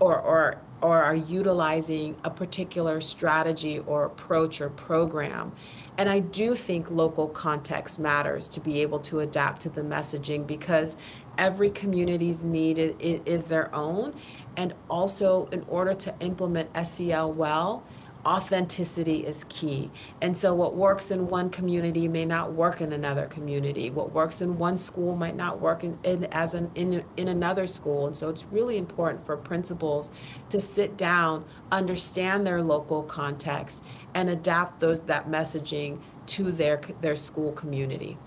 or, 0.00 0.20
or 0.20 0.60
or 0.82 1.02
are 1.02 1.14
utilizing 1.14 2.16
a 2.24 2.30
particular 2.30 3.00
strategy 3.00 3.78
or 3.80 4.04
approach 4.04 4.60
or 4.60 4.70
program 4.70 5.52
And 5.98 6.08
I 6.08 6.20
do 6.20 6.54
think 6.54 6.90
local 6.90 7.28
context 7.28 7.98
matters 7.98 8.48
to 8.48 8.60
be 8.60 8.80
able 8.80 9.00
to 9.00 9.20
adapt 9.20 9.60
to 9.62 9.68
the 9.68 9.82
messaging 9.82 10.46
because 10.46 10.96
every 11.36 11.70
community's 11.70 12.42
need 12.42 12.78
is, 12.78 12.94
is 13.26 13.44
their 13.44 13.74
own. 13.74 14.14
And 14.56 14.74
also, 14.88 15.48
in 15.52 15.64
order 15.68 15.94
to 15.94 16.14
implement 16.20 16.70
SEL 16.86 17.32
well, 17.32 17.82
authenticity 18.26 19.26
is 19.26 19.44
key. 19.44 19.90
And 20.20 20.36
so, 20.36 20.54
what 20.54 20.74
works 20.74 21.10
in 21.10 21.28
one 21.28 21.50
community 21.50 22.08
may 22.08 22.24
not 22.24 22.52
work 22.52 22.80
in 22.80 22.92
another 22.92 23.26
community. 23.26 23.90
What 23.90 24.12
works 24.12 24.40
in 24.40 24.58
one 24.58 24.76
school 24.76 25.16
might 25.16 25.36
not 25.36 25.60
work 25.60 25.84
in, 25.84 25.98
in 26.04 26.24
as 26.26 26.54
an 26.54 26.70
in, 26.74 27.04
in 27.16 27.28
another 27.28 27.66
school. 27.66 28.06
And 28.06 28.16
so, 28.16 28.28
it's 28.28 28.44
really 28.44 28.76
important 28.76 29.24
for 29.24 29.36
principals 29.36 30.12
to 30.50 30.60
sit 30.60 30.96
down, 30.96 31.44
understand 31.72 32.46
their 32.46 32.62
local 32.62 33.02
context, 33.02 33.84
and 34.14 34.28
adapt 34.28 34.80
those 34.80 35.02
that 35.02 35.28
messaging 35.28 36.00
to 36.26 36.52
their 36.52 36.80
their 37.00 37.16
school 37.16 37.52
community. 37.52 38.18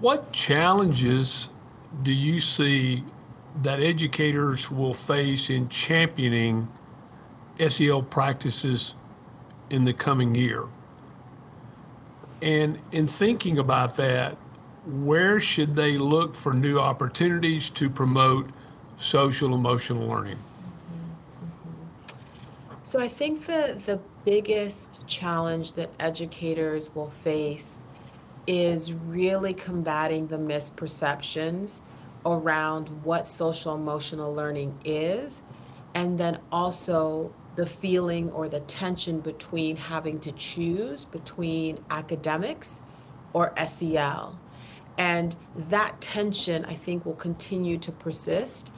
What 0.00 0.32
challenges 0.32 1.50
do 2.02 2.12
you 2.12 2.40
see 2.40 3.04
that 3.62 3.80
educators 3.80 4.70
will 4.70 4.94
face 4.94 5.50
in 5.50 5.68
championing 5.68 6.68
SEL 7.68 8.02
practices 8.02 8.94
in 9.68 9.84
the 9.84 9.92
coming 9.92 10.34
year. 10.34 10.64
And 12.42 12.78
in 12.90 13.06
thinking 13.06 13.58
about 13.58 13.96
that, 13.96 14.36
where 14.86 15.40
should 15.40 15.74
they 15.74 15.98
look 15.98 16.34
for 16.34 16.54
new 16.54 16.78
opportunities 16.78 17.68
to 17.70 17.90
promote 17.90 18.48
social 18.96 19.54
emotional 19.54 20.06
learning? 20.06 20.38
So 22.82 22.98
I 22.98 23.08
think 23.08 23.46
the 23.46 23.78
the 23.86 24.00
biggest 24.24 25.06
challenge 25.06 25.74
that 25.74 25.90
educators 26.00 26.94
will 26.94 27.10
face 27.10 27.84
is 28.46 28.92
really 28.92 29.54
combating 29.54 30.26
the 30.26 30.36
misperceptions 30.36 31.82
around 32.26 32.88
what 33.04 33.26
social 33.26 33.74
emotional 33.74 34.34
learning 34.34 34.76
is 34.84 35.42
and 35.94 36.18
then 36.18 36.38
also 36.52 37.32
the 37.56 37.66
feeling 37.66 38.30
or 38.30 38.48
the 38.48 38.60
tension 38.60 39.20
between 39.20 39.76
having 39.76 40.20
to 40.20 40.32
choose 40.32 41.04
between 41.04 41.78
academics 41.90 42.82
or 43.32 43.52
SEL. 43.66 44.38
And 44.98 45.34
that 45.68 46.00
tension, 46.00 46.64
I 46.64 46.74
think, 46.74 47.04
will 47.04 47.14
continue 47.14 47.78
to 47.78 47.92
persist 47.92 48.72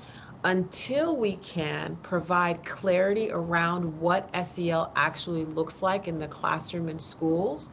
until 0.45 1.17
we 1.17 1.37
can 1.37 1.97
provide 2.03 2.65
clarity 2.65 3.31
around 3.31 4.01
what 4.01 4.29
SEL 4.47 4.93
actually 4.97 5.45
looks 5.45 5.83
like 5.83 6.09
in 6.09 6.19
the 6.19 6.27
classroom 6.27 6.89
and 6.89 7.01
schools, 7.01 7.71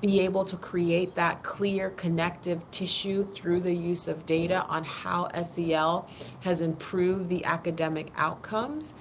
be 0.00 0.20
able 0.20 0.44
to 0.44 0.56
create 0.56 1.14
that 1.14 1.42
clear 1.42 1.90
connective 1.90 2.62
tissue 2.70 3.26
through 3.34 3.60
the 3.60 3.72
use 3.72 4.08
of 4.08 4.24
data 4.26 4.64
on 4.66 4.84
how 4.84 5.28
SEL 5.42 6.08
has 6.40 6.62
improved 6.62 7.28
the 7.28 7.44
academic 7.44 8.10
outcomes 8.16 8.94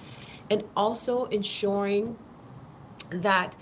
and 0.50 0.64
also 0.76 1.26
ensuring 1.26 2.18
that 3.10 3.56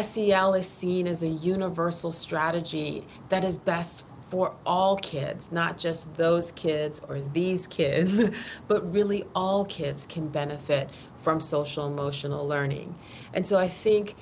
SEL 0.00 0.54
is 0.54 0.68
seen 0.68 1.06
as 1.06 1.22
a 1.22 1.28
universal 1.28 2.10
strategy 2.10 3.06
that 3.28 3.44
is 3.44 3.58
best 3.58 4.04
for 4.30 4.54
all 4.64 4.96
kids, 4.96 5.52
not 5.52 5.78
just 5.78 6.16
those 6.16 6.50
kids 6.52 7.04
or 7.08 7.20
these 7.20 7.66
kids, 7.66 8.20
but 8.68 8.92
really 8.92 9.24
all 9.34 9.64
kids 9.64 10.06
can 10.06 10.28
benefit 10.28 10.90
from 11.20 11.40
social 11.40 11.86
emotional 11.86 12.46
learning. 12.46 12.94
And 13.32 13.46
so 13.46 13.58
I 13.58 13.68
think 13.68 14.14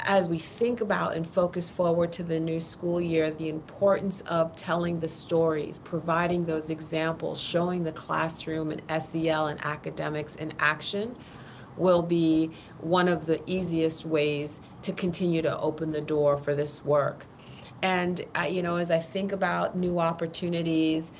as 0.00 0.28
we 0.28 0.38
think 0.38 0.80
about 0.80 1.16
and 1.16 1.28
focus 1.28 1.70
forward 1.70 2.12
to 2.12 2.22
the 2.22 2.38
new 2.38 2.60
school 2.60 3.00
year, 3.00 3.30
the 3.30 3.48
importance 3.48 4.20
of 4.22 4.54
telling 4.54 5.00
the 5.00 5.08
stories, 5.08 5.80
providing 5.80 6.44
those 6.44 6.70
examples, 6.70 7.40
showing 7.40 7.82
the 7.82 7.92
classroom 7.92 8.70
and 8.70 9.02
SEL 9.02 9.48
and 9.48 9.58
academics 9.64 10.36
in 10.36 10.52
action 10.60 11.16
will 11.78 12.02
be 12.02 12.50
one 12.80 13.08
of 13.08 13.26
the 13.26 13.40
easiest 13.46 14.04
ways 14.04 14.60
to 14.82 14.92
continue 14.92 15.42
to 15.42 15.58
open 15.58 15.92
the 15.92 16.00
door 16.00 16.36
for 16.36 16.54
this 16.54 16.84
work. 16.84 17.26
And, 17.82 18.24
uh, 18.36 18.42
you 18.42 18.62
know, 18.62 18.76
as 18.76 18.90
I 18.90 18.98
think 18.98 19.32
about 19.32 19.76
new 19.76 19.98
opportunities, 19.98 21.12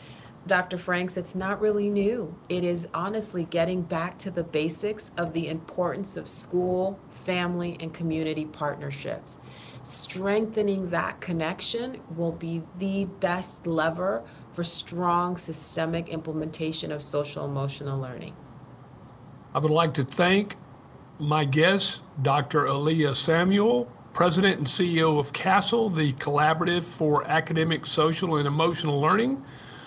Dr. 0.47 0.79
Franks, 0.79 1.17
it's 1.17 1.35
not 1.35 1.61
really 1.61 1.91
new. 1.91 2.35
It 2.49 2.65
is 2.65 2.89
honestly 2.95 3.45
getting 3.45 3.83
back 3.83 4.19
to 4.19 4.31
the 4.31 4.43
basics 4.43 5.13
of 5.17 5.35
the 5.35 5.49
importance 5.49 6.17
of 6.17 6.27
school, 6.27 6.99
family, 7.25 7.77
and 7.81 7.93
community 7.93 8.47
partnerships. 8.47 9.39
Strengthening 9.83 10.91
that 10.91 11.21
connection 11.21 12.01
will 12.17 12.33
be 12.33 12.63
the 12.79 13.05
best 13.05 13.67
lever 13.67 14.25
for 14.53 14.65
strong 14.65 15.37
systemic 15.37 16.09
implementation 16.09 16.91
of 16.91 17.03
social 17.03 17.45
emotional 17.45 18.01
learning. 18.01 18.35
I 19.55 19.59
would 19.61 19.71
like 19.71 19.95
to 19.95 20.05
thank 20.05 20.57
my 21.19 21.45
guest, 21.45 22.03
Dr. 22.21 22.65
Aaliyah 22.65 23.15
Samuel, 23.15 23.91
President 24.13 24.59
and 24.59 24.67
CEO 24.67 25.19
of 25.19 25.33
CASEL, 25.33 25.95
the 25.95 26.13
Collaborative 26.15 26.83
for 26.83 27.25
Academic, 27.25 27.87
Social, 27.87 28.37
and 28.37 28.47
Emotional 28.47 29.01
Learning, 29.01 29.43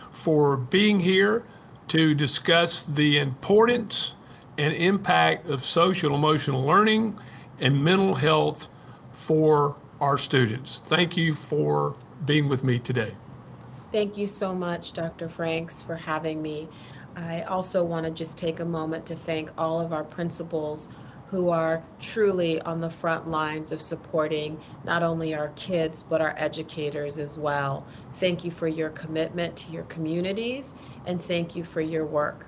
for 0.09 0.57
being 0.57 0.99
here 0.99 1.43
to 1.89 2.15
discuss 2.15 2.85
the 2.85 3.17
importance 3.17 4.15
and 4.57 4.73
impact 4.73 5.47
of 5.47 5.63
social 5.63 6.15
emotional 6.15 6.63
learning 6.63 7.17
and 7.59 7.83
mental 7.83 8.15
health 8.15 8.67
for 9.13 9.75
our 9.99 10.17
students. 10.17 10.79
Thank 10.79 11.17
you 11.17 11.33
for 11.33 11.95
being 12.25 12.47
with 12.47 12.63
me 12.63 12.79
today. 12.79 13.13
Thank 13.91 14.17
you 14.17 14.27
so 14.27 14.53
much, 14.55 14.93
Dr. 14.93 15.29
Franks, 15.29 15.83
for 15.83 15.95
having 15.95 16.41
me. 16.41 16.69
I 17.15 17.41
also 17.41 17.83
want 17.83 18.05
to 18.05 18.11
just 18.11 18.37
take 18.37 18.59
a 18.59 18.65
moment 18.65 19.05
to 19.07 19.15
thank 19.15 19.49
all 19.57 19.81
of 19.81 19.93
our 19.93 20.03
principals 20.03 20.89
who 21.27 21.49
are 21.49 21.81
truly 22.01 22.61
on 22.61 22.81
the 22.81 22.89
front 22.89 23.29
lines 23.29 23.71
of 23.71 23.79
supporting 23.79 24.59
not 24.83 25.01
only 25.01 25.33
our 25.33 25.47
kids, 25.55 26.03
but 26.03 26.19
our 26.19 26.35
educators 26.37 27.17
as 27.17 27.39
well. 27.39 27.85
Thank 28.15 28.43
you 28.43 28.51
for 28.51 28.67
your 28.67 28.89
commitment 28.89 29.55
to 29.57 29.71
your 29.71 29.83
communities 29.83 30.75
and 31.05 31.21
thank 31.23 31.55
you 31.55 31.63
for 31.63 31.79
your 31.79 32.05
work. 32.05 32.45